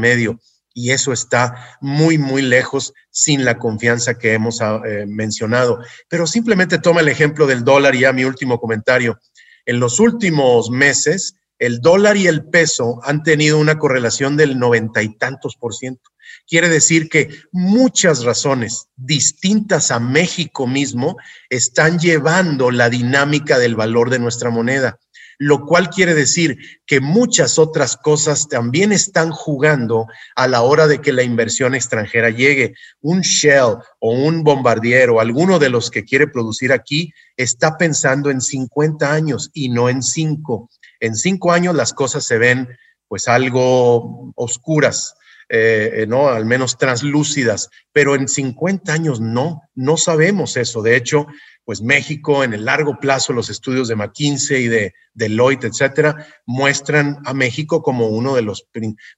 y 0.74 0.92
eso 0.92 1.12
está 1.12 1.78
muy, 1.82 2.18
muy 2.18 2.42
lejos 2.42 2.94
sin 3.10 3.46
la 3.46 3.58
confianza 3.58 4.18
que 4.18 4.34
hemos 4.34 4.62
ah, 4.62 4.82
eh, 4.86 5.06
mencionado. 5.08 5.80
Pero 6.08 6.28
simplemente 6.28 6.80
toma 6.80 7.02
el 7.02 7.08
ejemplo 7.08 7.48
del 7.48 7.64
dólar 7.64 7.96
y 7.96 8.02
ya 8.02 8.14
mi 8.14 8.24
último 8.24 8.60
comentario. 8.60 9.20
En 9.66 9.80
los 9.80 10.00
últimos 10.00 10.70
meses, 10.70 11.36
el 11.60 11.82
dólar 11.82 12.16
y 12.18 12.28
el 12.28 12.46
peso 12.46 13.00
han 13.04 13.24
tenido 13.24 13.60
una 13.60 13.78
correlación 13.78 14.38
del 14.38 14.58
noventa 14.58 15.04
y 15.04 15.16
tantos 15.18 15.56
por 15.58 15.76
ciento. 15.76 16.10
Quiere 16.48 16.70
decir 16.70 17.10
que 17.10 17.30
muchas 17.52 18.24
razones 18.24 18.88
distintas 18.96 19.92
a 19.92 20.00
México 20.00 20.68
mismo 20.68 21.18
están 21.50 22.00
llevando 22.00 22.72
la 22.72 22.90
dinámica 22.90 23.60
del 23.60 23.76
valor 23.76 24.10
de 24.10 24.20
nuestra 24.20 24.50
moneda 24.50 24.98
lo 25.40 25.66
cual 25.66 25.90
quiere 25.90 26.14
decir 26.14 26.58
que 26.86 27.00
muchas 27.00 27.58
otras 27.58 27.96
cosas 27.96 28.50
también 28.50 28.92
están 28.92 29.32
jugando 29.32 30.06
a 30.36 30.50
la 30.50 30.62
hora 30.62 30.86
de 30.86 31.00
que 31.00 31.14
la 31.14 31.24
inversión 31.24 31.76
extranjera 31.76 32.30
llegue. 32.30 32.76
Un 33.00 33.22
Shell 33.22 33.78
o 34.00 34.12
un 34.12 34.44
Bombardier 34.44 35.10
o 35.10 35.22
alguno 35.22 35.58
de 35.58 35.70
los 35.70 35.90
que 35.90 36.04
quiere 36.04 36.28
producir 36.28 36.74
aquí 36.74 37.14
está 37.38 37.78
pensando 37.78 38.30
en 38.30 38.42
50 38.42 39.12
años 39.12 39.50
y 39.54 39.70
no 39.70 39.88
en 39.90 40.04
5. 40.04 40.70
En 41.00 41.16
5 41.16 41.54
años 41.54 41.74
las 41.74 41.94
cosas 41.94 42.26
se 42.26 42.38
ven 42.38 42.68
pues 43.08 43.30
algo 43.30 44.34
oscuras, 44.36 45.16
eh, 45.48 46.06
¿no? 46.08 46.28
Al 46.28 46.46
menos 46.46 46.78
translúcidas, 46.78 47.70
pero 47.94 48.16
en 48.16 48.28
50 48.28 48.92
años 48.92 49.22
no, 49.22 49.62
no 49.74 49.96
sabemos 49.96 50.58
eso. 50.58 50.82
De 50.82 50.98
hecho, 50.98 51.28
pues 51.70 51.84
México 51.84 52.44
en 52.44 52.56
el 52.56 52.66
largo 52.66 53.00
plazo, 53.00 53.32
los 53.32 53.52
estudios 53.52 53.88
de 53.88 53.96
McKinsey 53.96 54.64
y 54.64 54.68
de 54.70 54.96
Deloitte, 55.14 55.66
etcétera, 55.66 56.26
muestran 56.48 57.20
a 57.26 57.36
México 57.36 57.84
como 57.84 58.08
uno 58.08 58.34
de 58.34 58.42
los 58.42 58.66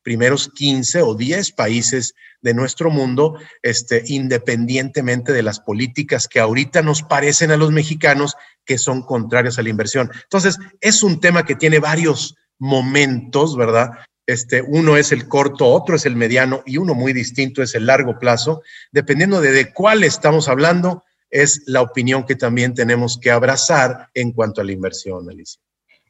primeros 0.04 0.50
15 0.50 1.02
o 1.02 1.16
10 1.16 1.54
países 1.54 2.14
de 2.42 2.54
nuestro 2.54 2.90
mundo, 2.90 3.38
este, 3.62 4.04
independientemente 4.06 5.32
de 5.32 5.44
las 5.44 5.62
políticas 5.62 6.28
que 6.28 6.42
ahorita 6.42 6.82
nos 6.82 7.04
parecen 7.04 7.52
a 7.52 7.56
los 7.56 7.72
mexicanos 7.72 8.36
que 8.66 8.78
son 8.78 9.04
contrarias 9.04 9.58
a 9.58 9.64
la 9.64 9.70
inversión. 9.70 10.12
Entonces, 10.22 10.60
es 10.82 11.04
un 11.04 11.22
tema 11.22 11.46
que 11.46 11.56
tiene 11.56 11.80
varios 11.80 12.36
momentos, 12.60 13.56
¿verdad? 13.56 13.92
Este, 14.26 14.62
uno 14.62 14.98
es 14.98 15.14
el 15.14 15.30
corto, 15.30 15.68
otro 15.68 15.96
es 15.96 16.06
el 16.06 16.18
mediano 16.18 16.64
y 16.66 16.76
uno 16.76 16.96
muy 16.96 17.14
distinto 17.14 17.64
es 17.64 17.76
el 17.76 17.86
largo 17.86 18.20
plazo, 18.20 18.62
dependiendo 18.92 19.40
de, 19.40 19.54
de 19.54 19.72
cuál 19.72 20.04
estamos 20.04 20.50
hablando 20.50 21.06
es 21.32 21.64
la 21.66 21.82
opinión 21.82 22.26
que 22.26 22.36
también 22.36 22.74
tenemos 22.74 23.18
que 23.18 23.32
abrazar 23.32 24.10
en 24.14 24.34
cuanto 24.34 24.62
a 24.62 24.64
la 24.64 24.74
inversión, 24.74 25.30
Alicia. 25.30 25.62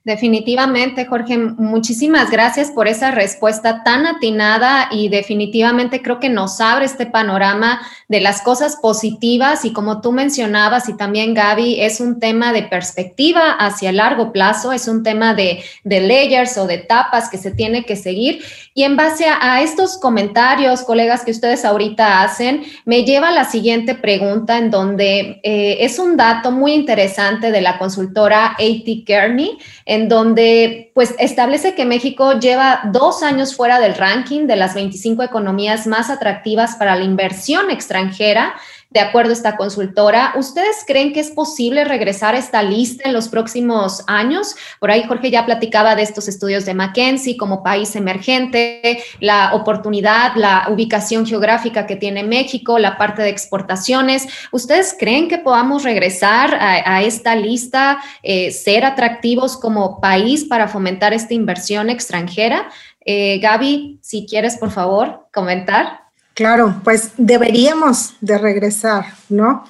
Definitivamente, 0.03 1.05
Jorge, 1.05 1.37
muchísimas 1.37 2.31
gracias 2.31 2.71
por 2.71 2.87
esa 2.87 3.11
respuesta 3.11 3.83
tan 3.83 4.07
atinada 4.07 4.87
y 4.89 5.09
definitivamente 5.09 6.01
creo 6.01 6.19
que 6.19 6.27
nos 6.27 6.59
abre 6.59 6.85
este 6.85 7.05
panorama 7.05 7.79
de 8.07 8.19
las 8.19 8.41
cosas 8.41 8.77
positivas 8.77 9.63
y 9.63 9.73
como 9.73 10.01
tú 10.01 10.11
mencionabas 10.11 10.89
y 10.89 10.97
también 10.97 11.35
Gaby, 11.35 11.81
es 11.81 11.99
un 11.99 12.19
tema 12.19 12.51
de 12.51 12.63
perspectiva 12.63 13.51
hacia 13.51 13.91
largo 13.91 14.31
plazo, 14.31 14.71
es 14.71 14.87
un 14.87 15.03
tema 15.03 15.35
de, 15.35 15.63
de 15.83 16.01
layers 16.01 16.57
o 16.57 16.65
de 16.65 16.75
etapas 16.75 17.29
que 17.29 17.37
se 17.37 17.51
tiene 17.51 17.85
que 17.85 17.95
seguir 17.95 18.43
y 18.73 18.83
en 18.83 18.95
base 18.95 19.25
a, 19.27 19.61
estos 19.61 19.99
comentarios, 19.99 20.83
colegas, 20.83 21.25
que 21.25 21.31
ustedes 21.31 21.65
ahorita 21.65 22.23
hacen, 22.23 22.63
me 22.85 23.03
lleva 23.03 23.27
a 23.27 23.33
la 23.33 23.43
siguiente 23.43 23.95
pregunta 23.95 24.57
en 24.57 24.71
donde 24.71 25.41
eh, 25.43 25.77
es 25.81 25.99
un 25.99 26.15
dato 26.15 26.51
muy 26.51 26.71
interesante 26.71 27.51
de 27.51 27.59
la 27.59 27.77
consultora 27.77 28.53
A.T. 28.53 29.03
Kearney 29.05 29.57
en 29.91 30.07
donde 30.07 30.89
pues 30.95 31.13
establece 31.19 31.75
que 31.75 31.83
México 31.83 32.39
lleva 32.39 32.79
dos 32.93 33.23
años 33.23 33.57
fuera 33.57 33.77
del 33.81 33.95
ranking 33.95 34.47
de 34.47 34.55
las 34.55 34.73
25 34.73 35.21
economías 35.21 35.85
más 35.85 36.09
atractivas 36.09 36.77
para 36.77 36.95
la 36.95 37.03
inversión 37.03 37.69
extranjera 37.69 38.53
de 38.91 38.99
acuerdo 38.99 39.31
a 39.31 39.33
esta 39.33 39.55
consultora. 39.55 40.33
¿Ustedes 40.35 40.83
creen 40.85 41.13
que 41.13 41.21
es 41.21 41.31
posible 41.31 41.85
regresar 41.85 42.35
a 42.35 42.37
esta 42.37 42.61
lista 42.61 43.03
en 43.05 43.13
los 43.13 43.29
próximos 43.29 44.03
años? 44.07 44.55
Por 44.79 44.91
ahí 44.91 45.03
Jorge 45.07 45.31
ya 45.31 45.45
platicaba 45.45 45.95
de 45.95 46.03
estos 46.03 46.27
estudios 46.27 46.65
de 46.65 46.73
McKinsey 46.73 47.37
como 47.37 47.63
país 47.63 47.95
emergente, 47.95 49.01
la 49.21 49.55
oportunidad, 49.55 50.35
la 50.35 50.67
ubicación 50.69 51.25
geográfica 51.25 51.87
que 51.87 51.95
tiene 51.95 52.23
México, 52.23 52.77
la 52.79 52.97
parte 52.97 53.21
de 53.21 53.29
exportaciones. 53.29 54.27
¿Ustedes 54.51 54.95
creen 54.99 55.29
que 55.29 55.37
podamos 55.37 55.83
regresar 55.83 56.53
a, 56.59 57.01
esta 57.01 57.35
lista, 57.35 57.99
eh, 58.21 58.51
ser 58.51 58.83
atractivos 58.83 59.57
como 59.57 60.01
país 60.01 60.43
para 60.43 60.67
fomentar 60.67 61.13
esta 61.13 61.33
inversión 61.33 61.89
extranjera? 61.89 62.69
Eh, 63.05 63.39
Gaby, 63.39 63.99
si 64.01 64.25
quieres, 64.25 64.57
por 64.57 64.71
favor, 64.71 65.27
comentar. 65.33 66.00
Claro, 66.33 66.81
pues 66.83 67.11
deberíamos 67.17 68.15
de 68.21 68.37
regresar, 68.37 69.05
¿no? 69.29 69.65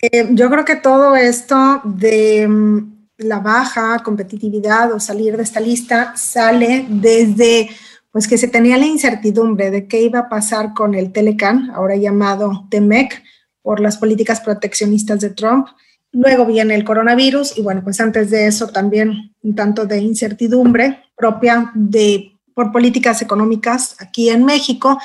Eh, 0.00 0.28
yo 0.32 0.50
creo 0.50 0.64
que 0.64 0.76
todo 0.76 1.16
esto 1.16 1.80
de 1.84 2.46
mm, 2.46 2.94
la 3.18 3.40
baja 3.40 3.98
competitividad 4.00 4.92
o 4.92 5.00
salir 5.00 5.36
de 5.36 5.42
esta 5.42 5.60
lista 5.60 6.14
sale 6.16 6.86
desde 6.88 7.70
pues 8.12 8.28
que 8.28 8.38
se 8.38 8.46
tenía 8.46 8.78
la 8.78 8.86
incertidumbre 8.86 9.72
de 9.72 9.88
qué 9.88 10.02
iba 10.02 10.20
a 10.20 10.28
pasar 10.28 10.72
con 10.72 10.94
el 10.94 11.10
Telecan, 11.10 11.72
ahora 11.74 11.96
llamado 11.96 12.68
TEMEC, 12.70 13.24
por 13.60 13.80
las 13.80 13.96
políticas 13.96 14.40
proteccionistas 14.40 15.20
de 15.20 15.30
Trump. 15.30 15.66
Luego 16.12 16.46
viene 16.46 16.76
el 16.76 16.84
coronavirus 16.84 17.58
y 17.58 17.62
bueno, 17.62 17.82
pues 17.82 18.00
antes 18.00 18.30
de 18.30 18.46
eso 18.46 18.68
también 18.68 19.34
un 19.42 19.56
tanto 19.56 19.84
de 19.84 19.98
incertidumbre 19.98 21.02
propia 21.16 21.72
de 21.74 22.38
por 22.54 22.70
políticas 22.70 23.20
económicas 23.20 23.96
aquí 23.98 24.28
en 24.28 24.44
México 24.44 24.96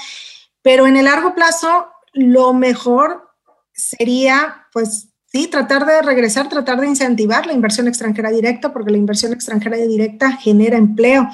pero 0.62 0.88
en 0.88 0.98
el 0.98 1.06
largo 1.06 1.34
plazo, 1.34 1.88
lo 2.14 2.54
mejor 2.54 3.30
sería, 3.74 4.66
pues 4.74 5.10
sí, 5.26 5.48
tratar 5.48 5.86
de 5.86 6.02
regresar, 6.02 6.50
tratar 6.50 6.82
de 6.82 6.88
incentivar 6.88 7.46
la 7.46 7.54
inversión 7.54 7.88
extranjera 7.88 8.32
directa, 8.32 8.74
porque 8.74 8.92
la 8.92 8.98
inversión 8.98 9.34
extranjera 9.34 9.78
directa 9.78 10.34
genera 10.34 10.78
empleo. 10.78 11.30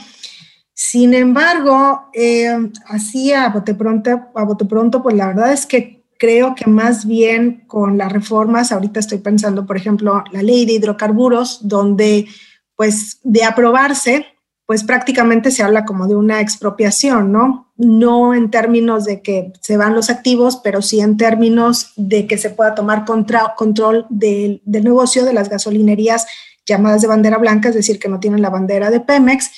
Sin 0.74 1.14
embargo, 1.14 2.10
eh, 2.14 2.58
así 2.88 3.32
a 3.32 3.50
bote, 3.50 3.74
pronto, 3.76 4.30
a 4.36 4.44
bote 4.44 4.66
pronto, 4.66 5.02
pues 5.02 5.16
la 5.16 5.28
verdad 5.28 5.54
es 5.54 5.66
que 5.66 6.04
creo 6.20 6.54
que 6.56 6.70
más 6.70 7.06
bien 7.06 7.64
con 7.68 7.98
las 7.98 8.12
reformas, 8.12 8.72
ahorita 8.72 9.00
estoy 9.00 9.20
pensando, 9.20 9.66
por 9.66 9.78
ejemplo, 9.78 10.24
la 10.32 10.44
ley 10.44 10.66
de 10.66 10.74
hidrocarburos, 10.74 11.68
donde 11.68 12.28
pues 12.76 13.20
de 13.24 13.44
aprobarse, 13.44 14.26
pues 14.66 14.84
prácticamente 14.84 15.52
se 15.52 15.62
habla 15.62 15.86
como 15.86 16.08
de 16.08 16.16
una 16.16 16.42
expropiación, 16.42 17.32
¿no? 17.32 17.72
No 17.78 18.34
en 18.34 18.50
términos 18.50 19.06
de 19.06 19.22
que 19.22 19.54
se 19.62 19.78
van 19.78 19.94
los 19.94 20.10
activos, 20.10 20.60
pero 20.64 20.82
sí 20.82 21.02
en 21.02 21.18
términos 21.18 21.92
de 21.96 22.26
que 22.26 22.38
se 22.38 22.50
pueda 22.50 22.74
tomar 22.74 23.06
control 23.06 24.08
del, 24.10 24.62
negocio 24.66 25.24
de 25.24 25.34
las 25.34 25.50
gasolinerías 25.50 26.26
llamadas 26.66 27.02
de 27.02 27.08
bandera 27.08 27.38
blanca, 27.38 27.70
es 27.70 27.76
decir, 27.76 28.00
que 28.00 28.10
no 28.10 28.20
tienen 28.20 28.42
la 28.42 28.50
bandera 28.50 28.90
de 28.90 29.02
Pemex. 29.02 29.52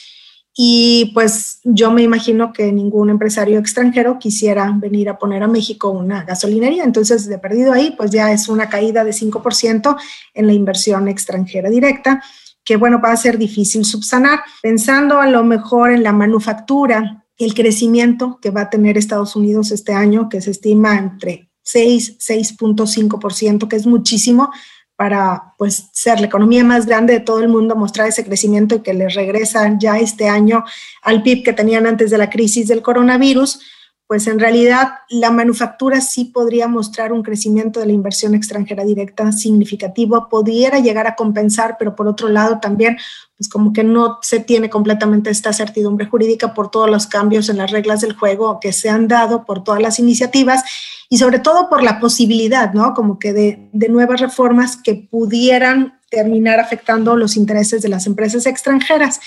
Y 0.59 1.11
pues 1.13 1.59
yo 1.63 1.91
me 1.91 2.01
imagino 2.01 2.51
que 2.51 2.71
ningún 2.71 3.09
empresario 3.09 3.59
extranjero 3.59 4.17
quisiera 4.19 4.73
venir 4.75 5.07
a 5.07 5.19
poner 5.19 5.43
a 5.43 5.47
México 5.47 5.91
una 5.91 6.23
gasolinería. 6.23 6.83
Entonces, 6.83 7.29
de 7.29 7.37
perdido 7.37 7.71
ahí, 7.71 7.93
pues 7.95 8.09
ya 8.09 8.31
es 8.33 8.49
una 8.49 8.67
caída 8.67 9.03
de 9.03 9.11
5% 9.11 9.95
en 10.33 10.47
la 10.47 10.53
inversión 10.53 11.07
extranjera 11.07 11.69
directa 11.69 12.23
que 12.67 12.75
bueno, 12.75 12.99
va 13.01 13.13
a 13.13 13.17
ser 13.17 13.37
difícil 13.37 13.85
subsanar. 13.85 14.41
Pensando 14.61 15.21
a 15.21 15.27
lo 15.27 15.45
mejor 15.45 15.91
en 15.91 16.03
la 16.03 16.11
manufactura, 16.11 17.25
el 17.37 17.53
crecimiento 17.53 18.39
que 18.41 18.49
va 18.49 18.63
a 18.63 18.69
tener 18.69 18.97
Estados 18.97 19.37
Unidos 19.37 19.71
este 19.71 19.93
año, 19.93 20.27
que 20.27 20.41
se 20.41 20.51
estima 20.51 20.97
entre 20.97 21.49
6, 21.63 22.17
6.5%, 22.19 23.69
que 23.69 23.75
es 23.77 23.87
muchísimo, 23.87 24.51
para 24.97 25.53
pues 25.57 25.87
ser 25.93 26.19
la 26.19 26.25
economía 26.25 26.65
más 26.65 26.85
grande 26.85 27.13
de 27.13 27.19
todo 27.21 27.39
el 27.39 27.47
mundo, 27.47 27.75
mostrar 27.77 28.09
ese 28.09 28.25
crecimiento 28.25 28.83
que 28.83 28.93
les 28.93 29.13
regresa 29.13 29.77
ya 29.79 29.97
este 29.97 30.27
año 30.27 30.65
al 31.03 31.23
PIB 31.23 31.45
que 31.45 31.53
tenían 31.53 31.87
antes 31.87 32.11
de 32.11 32.17
la 32.17 32.29
crisis 32.29 32.67
del 32.67 32.81
coronavirus, 32.81 33.61
pues 34.07 34.25
en 34.27 34.39
realidad 34.39 34.93
la 35.09 35.31
manufactura 35.31 35.99
sí 35.99 36.25
podría 36.25 36.69
mostrar 36.69 37.11
un 37.11 37.23
crecimiento 37.23 37.81
de 37.81 37.87
la 37.87 37.91
inversión 37.91 38.35
extranjera 38.35 38.85
directa 38.85 39.33
significativo, 39.33 40.29
pudiera 40.29 40.79
llegar 40.79 41.07
a 41.07 41.15
compensar, 41.15 41.75
pero 41.77 41.93
por 41.93 42.07
otro 42.07 42.29
lado 42.29 42.59
también, 42.61 42.97
pues 43.37 43.49
como 43.49 43.73
que 43.73 43.83
no 43.83 44.19
se 44.21 44.39
tiene 44.39 44.69
completamente 44.69 45.29
esta 45.29 45.51
certidumbre 45.51 46.05
jurídica 46.05 46.53
por 46.53 46.71
todos 46.71 46.89
los 46.89 47.05
cambios 47.05 47.49
en 47.49 47.57
las 47.57 47.69
reglas 47.69 47.99
del 47.99 48.13
juego 48.13 48.61
que 48.61 48.71
se 48.71 48.89
han 48.89 49.09
dado, 49.09 49.43
por 49.43 49.65
todas 49.65 49.81
las 49.81 49.99
iniciativas 49.99 50.63
y 51.09 51.17
sobre 51.17 51.39
todo 51.39 51.67
por 51.67 51.83
la 51.83 51.99
posibilidad, 51.99 52.73
¿no? 52.73 52.93
Como 52.93 53.19
que 53.19 53.33
de, 53.33 53.69
de 53.73 53.89
nuevas 53.89 54.21
reformas 54.21 54.77
que 54.77 54.95
pudieran 54.95 55.99
terminar 56.09 56.61
afectando 56.61 57.17
los 57.17 57.35
intereses 57.35 57.81
de 57.81 57.89
las 57.89 58.07
empresas 58.07 58.45
extranjeras. 58.45 59.19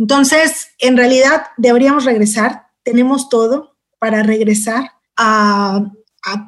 Entonces, 0.00 0.70
en 0.80 0.96
realidad 0.96 1.44
deberíamos 1.56 2.04
regresar, 2.04 2.66
tenemos 2.82 3.28
todo, 3.28 3.75
para 3.98 4.22
regresar 4.22 4.92
a, 5.16 5.92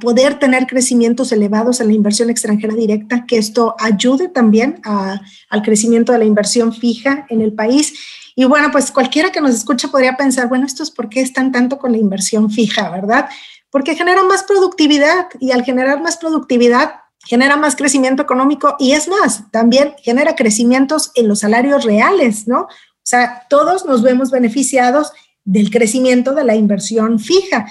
poder 0.00 0.40
tener 0.40 0.66
crecimientos 0.66 1.30
elevados 1.30 1.80
en 1.80 1.86
la 1.86 1.92
inversión 1.92 2.30
extranjera 2.30 2.74
directa, 2.74 3.26
que 3.26 3.38
esto 3.38 3.76
ayude 3.78 4.26
también 4.26 4.80
al 4.82 5.62
crecimiento 5.62 6.10
de 6.10 6.18
la 6.18 6.24
inversión 6.24 6.72
fija 6.72 7.26
en 7.28 7.42
el 7.42 7.52
país. 7.52 7.94
Y 8.34 8.44
bueno, 8.44 8.72
pues 8.72 8.90
cualquiera 8.90 9.30
que 9.30 9.40
nos 9.40 9.54
escucha 9.54 9.86
podría 9.86 10.16
pensar, 10.16 10.48
bueno, 10.48 10.66
esto 10.66 10.82
es 10.82 10.90
por 10.90 11.08
qué 11.08 11.20
están 11.20 11.52
tanto 11.52 11.78
con 11.78 11.92
la 11.92 11.98
inversión 11.98 12.50
fija, 12.50 12.90
¿verdad? 12.90 13.28
Porque 13.70 13.94
genera 13.94 14.24
más 14.24 14.42
productividad 14.42 15.28
y 15.38 15.52
al 15.52 15.62
generar 15.62 16.02
más 16.02 16.16
productividad 16.16 16.94
genera 17.24 17.56
más 17.56 17.76
crecimiento 17.76 18.22
económico 18.22 18.76
y 18.78 18.92
es 18.92 19.06
más, 19.06 19.50
también 19.50 19.94
genera 20.02 20.34
crecimientos 20.34 21.10
en 21.14 21.28
los 21.28 21.40
salarios 21.40 21.84
reales, 21.84 22.48
¿no? 22.48 22.62
O 22.62 23.10
sea, 23.10 23.46
todos 23.48 23.84
nos 23.86 24.02
vemos 24.02 24.30
beneficiados 24.30 25.12
del 25.48 25.70
crecimiento 25.70 26.34
de 26.34 26.44
la 26.44 26.54
inversión 26.54 27.18
fija. 27.18 27.66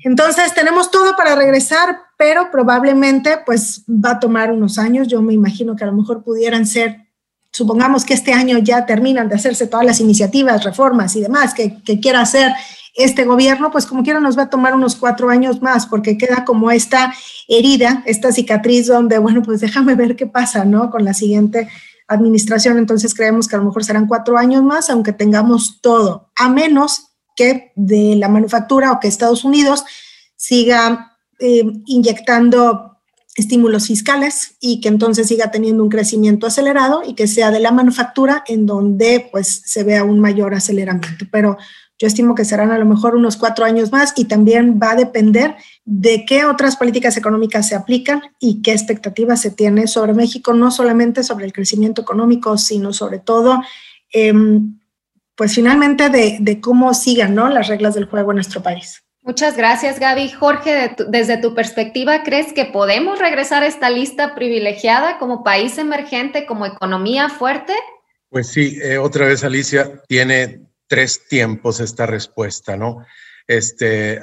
Entonces, 0.00 0.52
tenemos 0.54 0.90
todo 0.90 1.14
para 1.16 1.36
regresar, 1.36 2.00
pero 2.18 2.50
probablemente 2.50 3.38
pues 3.46 3.84
va 3.88 4.12
a 4.12 4.18
tomar 4.18 4.50
unos 4.50 4.76
años. 4.76 5.06
Yo 5.06 5.22
me 5.22 5.32
imagino 5.32 5.76
que 5.76 5.84
a 5.84 5.86
lo 5.86 5.92
mejor 5.92 6.24
pudieran 6.24 6.66
ser, 6.66 7.06
supongamos 7.52 8.04
que 8.04 8.14
este 8.14 8.32
año 8.32 8.58
ya 8.58 8.86
terminan 8.86 9.28
de 9.28 9.36
hacerse 9.36 9.68
todas 9.68 9.86
las 9.86 10.00
iniciativas, 10.00 10.64
reformas 10.64 11.14
y 11.14 11.20
demás 11.20 11.54
que, 11.54 11.80
quiera 12.00 12.22
hacer 12.22 12.52
este 12.96 13.24
gobierno, 13.24 13.70
pues 13.70 13.86
como 13.86 14.02
quiera 14.02 14.18
nos 14.18 14.36
va 14.36 14.44
a 14.44 14.50
tomar 14.50 14.74
unos 14.74 14.96
cuatro 14.96 15.28
años 15.28 15.62
más, 15.62 15.86
porque 15.86 16.18
queda 16.18 16.44
como 16.44 16.72
esta 16.72 17.14
herida, 17.46 18.02
esta 18.06 18.32
cicatriz 18.32 18.88
donde, 18.88 19.18
bueno, 19.18 19.42
pues 19.42 19.60
déjame 19.60 19.94
ver 19.94 20.16
qué 20.16 20.26
pasa, 20.26 20.64
¿no? 20.64 20.90
Con 20.90 21.04
la 21.04 21.14
siguiente 21.14 21.68
administración, 22.08 22.78
entonces 22.78 23.14
creemos 23.14 23.48
que 23.48 23.56
a 23.56 23.58
lo 23.58 23.64
mejor 23.64 23.84
serán 23.84 24.06
cuatro 24.06 24.38
años 24.38 24.62
más, 24.62 24.90
aunque 24.90 25.12
tengamos 25.12 25.80
todo, 25.80 26.30
a 26.36 26.48
menos 26.48 27.08
que 27.34 27.72
de 27.76 28.16
la 28.16 28.28
manufactura 28.28 28.92
o 28.92 29.00
que 29.00 29.08
Estados 29.08 29.44
Unidos 29.44 29.84
siga 30.36 31.18
eh, 31.38 31.64
inyectando 31.86 32.96
estímulos 33.36 33.86
fiscales 33.86 34.56
y 34.60 34.80
que 34.80 34.88
entonces 34.88 35.28
siga 35.28 35.50
teniendo 35.50 35.82
un 35.82 35.90
crecimiento 35.90 36.46
acelerado 36.46 37.02
y 37.06 37.14
que 37.14 37.26
sea 37.26 37.50
de 37.50 37.60
la 37.60 37.70
manufactura 37.70 38.42
en 38.46 38.64
donde 38.64 39.28
pues 39.30 39.62
se 39.66 39.84
vea 39.84 40.04
un 40.04 40.20
mayor 40.20 40.54
aceleramiento. 40.54 41.26
Pero 41.30 41.58
yo 41.98 42.06
estimo 42.06 42.34
que 42.34 42.44
serán 42.44 42.70
a 42.72 42.78
lo 42.78 42.84
mejor 42.84 43.14
unos 43.14 43.36
cuatro 43.36 43.64
años 43.64 43.90
más 43.90 44.12
y 44.16 44.26
también 44.26 44.78
va 44.82 44.90
a 44.90 44.96
depender 44.96 45.56
de 45.84 46.26
qué 46.26 46.44
otras 46.44 46.76
políticas 46.76 47.16
económicas 47.16 47.68
se 47.68 47.74
aplican 47.74 48.20
y 48.38 48.60
qué 48.62 48.72
expectativas 48.72 49.40
se 49.40 49.50
tiene 49.50 49.86
sobre 49.86 50.12
México, 50.12 50.52
no 50.52 50.70
solamente 50.70 51.22
sobre 51.24 51.46
el 51.46 51.52
crecimiento 51.52 52.02
económico, 52.02 52.58
sino 52.58 52.92
sobre 52.92 53.18
todo, 53.18 53.62
em, 54.12 54.78
pues 55.34 55.54
finalmente 55.54 56.10
de, 56.10 56.60
cómo 56.60 56.92
sigan 56.92 57.34
¿no? 57.34 57.48
las 57.48 57.68
reglas 57.68 57.94
del 57.94 58.04
juego 58.04 58.32
en 58.32 58.36
nuestro 58.36 58.62
país. 58.62 59.02
Muchas 59.22 59.56
gracias, 59.56 59.98
Gaby. 59.98 60.30
Jorge, 60.30 60.94
desde 61.08 61.38
tu 61.38 61.54
perspectiva, 61.54 62.22
¿crees 62.22 62.52
que 62.52 62.66
podemos 62.66 63.18
regresar 63.18 63.62
a 63.62 63.66
esta 63.66 63.90
lista 63.90 64.34
privilegiada 64.34 65.18
como 65.18 65.42
país 65.42 65.78
emergente, 65.78 66.46
como 66.46 66.64
economía 66.64 67.28
fuerte? 67.28 67.72
Pues 68.28 68.48
sí, 68.48 68.78
eh, 68.82 68.98
otra 68.98 69.26
vez 69.26 69.42
Alicia 69.42 70.00
tiene 70.06 70.65
tres 70.86 71.26
tiempos 71.28 71.80
esta 71.80 72.06
respuesta, 72.06 72.76
¿no? 72.76 73.04
Este, 73.46 74.20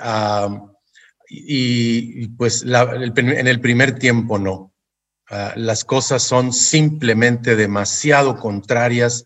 y, 1.30 2.28
pues 2.30 2.64
en 2.64 3.48
el 3.48 3.62
primer 3.62 3.98
tiempo 3.98 4.38
no. 4.38 4.74
Ah, 5.30 5.54
las 5.56 5.86
cosas 5.86 6.22
son 6.22 6.52
simplemente 6.54 7.56
demasiado 7.56 8.38
contrarias 8.38 9.24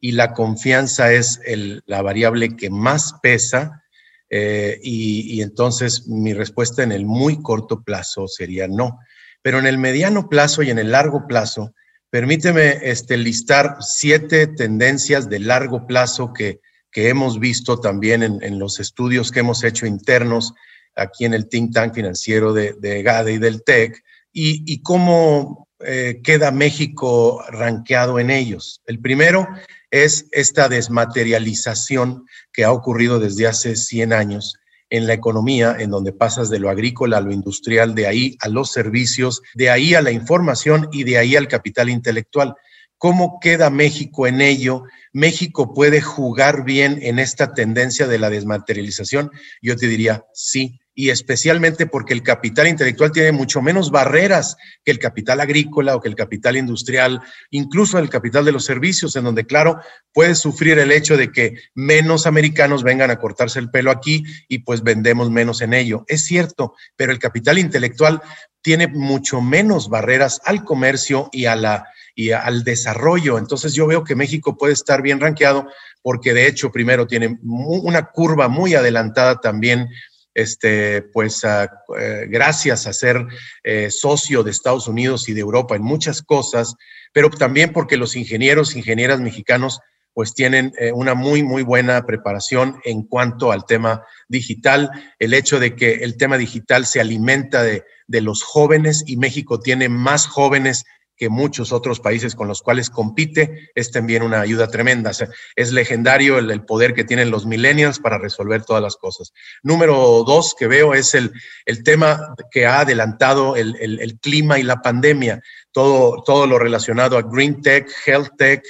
y 0.00 0.12
la 0.12 0.32
confianza 0.32 1.12
es 1.12 1.40
la 1.86 2.02
variable 2.02 2.56
que 2.56 2.68
más 2.68 3.14
pesa. 3.22 3.82
Eh, 4.28 4.80
y, 4.82 5.36
y, 5.36 5.42
entonces 5.42 6.08
mi 6.08 6.34
respuesta 6.34 6.82
en 6.82 6.90
el 6.90 7.06
muy 7.06 7.40
corto 7.40 7.82
plazo 7.82 8.26
sería 8.26 8.66
no. 8.66 8.98
Pero 9.40 9.60
en 9.60 9.66
el 9.66 9.78
mediano 9.78 10.28
plazo 10.28 10.62
y 10.62 10.70
en 10.70 10.80
el 10.80 10.90
largo 10.90 11.26
plazo, 11.28 11.72
permíteme 12.10 12.80
este, 12.82 13.16
listar 13.16 13.76
siete 13.80 14.48
tendencias 14.48 15.28
de 15.28 15.38
largo 15.38 15.86
plazo 15.86 16.32
que, 16.32 16.60
que 16.96 17.10
hemos 17.10 17.38
visto 17.38 17.78
también 17.78 18.22
en, 18.22 18.58
los 18.58 18.80
estudios 18.80 19.30
que 19.30 19.40
hemos 19.40 19.62
hecho 19.64 19.84
internos 19.84 20.54
aquí 20.94 21.26
en 21.26 21.34
el 21.34 21.46
think 21.46 21.74
tank 21.74 21.92
financiero 21.92 22.54
de, 22.54 22.72
de 22.72 23.02
GADE 23.02 23.34
y 23.34 23.38
del 23.38 23.62
TEC, 23.62 24.02
y, 24.32 24.80
cómo 24.80 25.68
eh, 25.80 26.22
queda 26.24 26.50
México 26.52 27.44
rankeado 27.50 28.18
en 28.18 28.30
ellos. 28.30 28.80
El 28.86 28.98
primero 29.00 29.46
es 29.90 30.24
esta 30.32 30.70
desmaterialización 30.70 32.24
que 32.50 32.64
ha 32.64 32.72
ocurrido 32.72 33.18
desde 33.18 33.46
hace 33.46 33.76
100 33.76 34.14
años 34.14 34.56
en 34.88 35.06
la 35.06 35.12
economía, 35.12 35.76
en 35.78 35.90
donde 35.90 36.14
pasas 36.14 36.48
de 36.48 36.60
lo 36.60 36.70
agrícola 36.70 37.18
a 37.18 37.20
lo 37.20 37.30
industrial, 37.30 37.94
de 37.94 38.06
ahí 38.06 38.38
a 38.40 38.48
los 38.48 38.72
servicios, 38.72 39.42
de 39.52 39.68
ahí 39.68 39.94
a 39.94 40.00
la 40.00 40.12
información 40.12 40.88
y 40.92 41.04
de 41.04 41.18
ahí 41.18 41.36
al 41.36 41.46
capital 41.46 41.90
intelectual. 41.90 42.54
¿Cómo 42.98 43.38
queda 43.40 43.70
México 43.70 44.26
en 44.26 44.40
ello? 44.40 44.84
¿México 45.12 45.74
puede 45.74 46.00
jugar 46.00 46.64
bien 46.64 46.98
en 47.02 47.18
esta 47.18 47.52
tendencia 47.52 48.06
de 48.06 48.18
la 48.18 48.30
desmaterialización? 48.30 49.30
Yo 49.60 49.76
te 49.76 49.86
diría 49.86 50.24
sí, 50.32 50.80
y 50.98 51.10
especialmente 51.10 51.86
porque 51.86 52.14
el 52.14 52.22
capital 52.22 52.66
intelectual 52.66 53.12
tiene 53.12 53.30
mucho 53.30 53.60
menos 53.60 53.90
barreras 53.90 54.56
que 54.82 54.90
el 54.90 54.98
capital 54.98 55.40
agrícola 55.40 55.94
o 55.94 56.00
que 56.00 56.08
el 56.08 56.14
capital 56.14 56.56
industrial, 56.56 57.20
incluso 57.50 57.98
el 57.98 58.08
capital 58.08 58.46
de 58.46 58.52
los 58.52 58.64
servicios, 58.64 59.14
en 59.14 59.24
donde, 59.24 59.44
claro, 59.44 59.78
puede 60.12 60.34
sufrir 60.34 60.78
el 60.78 60.90
hecho 60.90 61.18
de 61.18 61.30
que 61.30 61.58
menos 61.74 62.26
americanos 62.26 62.82
vengan 62.82 63.10
a 63.10 63.18
cortarse 63.18 63.58
el 63.58 63.70
pelo 63.70 63.90
aquí 63.90 64.24
y 64.48 64.60
pues 64.60 64.82
vendemos 64.82 65.30
menos 65.30 65.60
en 65.60 65.74
ello. 65.74 66.06
Es 66.08 66.24
cierto, 66.24 66.74
pero 66.96 67.12
el 67.12 67.18
capital 67.18 67.58
intelectual 67.58 68.22
tiene 68.62 68.88
mucho 68.88 69.42
menos 69.42 69.90
barreras 69.90 70.40
al 70.46 70.64
comercio 70.64 71.28
y 71.30 71.44
a 71.44 71.56
la 71.56 71.86
y 72.16 72.32
al 72.32 72.64
desarrollo. 72.64 73.38
Entonces 73.38 73.74
yo 73.74 73.86
veo 73.86 74.02
que 74.02 74.16
México 74.16 74.56
puede 74.56 74.72
estar 74.72 75.02
bien 75.02 75.20
rankeado 75.20 75.68
porque 76.02 76.32
de 76.32 76.48
hecho 76.48 76.72
primero 76.72 77.06
tiene 77.06 77.38
una 77.42 78.06
curva 78.06 78.48
muy 78.48 78.74
adelantada 78.74 79.40
también 79.40 79.88
este, 80.36 81.02
pues 81.02 81.42
eh, 81.44 82.26
gracias 82.28 82.86
a 82.86 82.92
ser 82.92 83.26
eh, 83.64 83.90
socio 83.90 84.42
de 84.42 84.50
Estados 84.50 84.86
Unidos 84.86 85.28
y 85.28 85.32
de 85.34 85.40
Europa 85.40 85.76
en 85.76 85.82
muchas 85.82 86.22
cosas, 86.22 86.74
pero 87.12 87.30
también 87.30 87.72
porque 87.72 87.96
los 87.96 88.16
ingenieros, 88.16 88.76
ingenieras 88.76 89.20
mexicanos, 89.20 89.80
pues 90.12 90.34
tienen 90.34 90.72
eh, 90.78 90.92
una 90.92 91.14
muy, 91.14 91.42
muy 91.42 91.62
buena 91.62 92.04
preparación 92.04 92.80
en 92.84 93.02
cuanto 93.02 93.50
al 93.50 93.64
tema 93.66 94.02
digital, 94.28 94.90
el 95.18 95.34
hecho 95.34 95.58
de 95.58 95.74
que 95.74 95.96
el 95.96 96.16
tema 96.16 96.36
digital 96.38 96.86
se 96.86 97.00
alimenta 97.00 97.62
de, 97.62 97.84
de 98.06 98.20
los 98.20 98.42
jóvenes 98.42 99.04
y 99.06 99.16
México 99.16 99.60
tiene 99.60 99.88
más 99.88 100.26
jóvenes 100.26 100.84
que 101.16 101.28
muchos 101.28 101.72
otros 101.72 102.00
países 102.00 102.34
con 102.34 102.48
los 102.48 102.62
cuales 102.62 102.90
compite, 102.90 103.70
es 103.74 103.90
también 103.90 104.22
una 104.22 104.40
ayuda 104.40 104.68
tremenda. 104.68 105.10
es 105.56 105.72
legendario 105.72 106.38
el, 106.38 106.64
poder 106.64 106.94
que 106.94 107.04
tienen 107.04 107.30
los 107.30 107.46
millennials 107.46 107.98
para 107.98 108.18
resolver 108.18 108.64
todas 108.64 108.82
las 108.82 108.96
cosas. 108.96 109.32
Número 109.62 110.24
dos 110.26 110.54
que 110.58 110.66
veo 110.66 110.94
es 110.94 111.14
el, 111.14 111.32
el 111.64 111.82
tema 111.82 112.34
que 112.50 112.66
ha 112.66 112.80
adelantado 112.80 113.56
el, 113.56 113.76
el, 113.76 114.18
clima 114.18 114.58
y 114.58 114.62
la 114.62 114.82
pandemia, 114.82 115.42
todo, 115.72 116.22
todo 116.24 116.46
lo 116.46 116.58
relacionado 116.58 117.18
a 117.18 117.22
Green 117.22 117.60
Tech, 117.62 117.88
Health 118.06 118.36
Tech, 118.36 118.62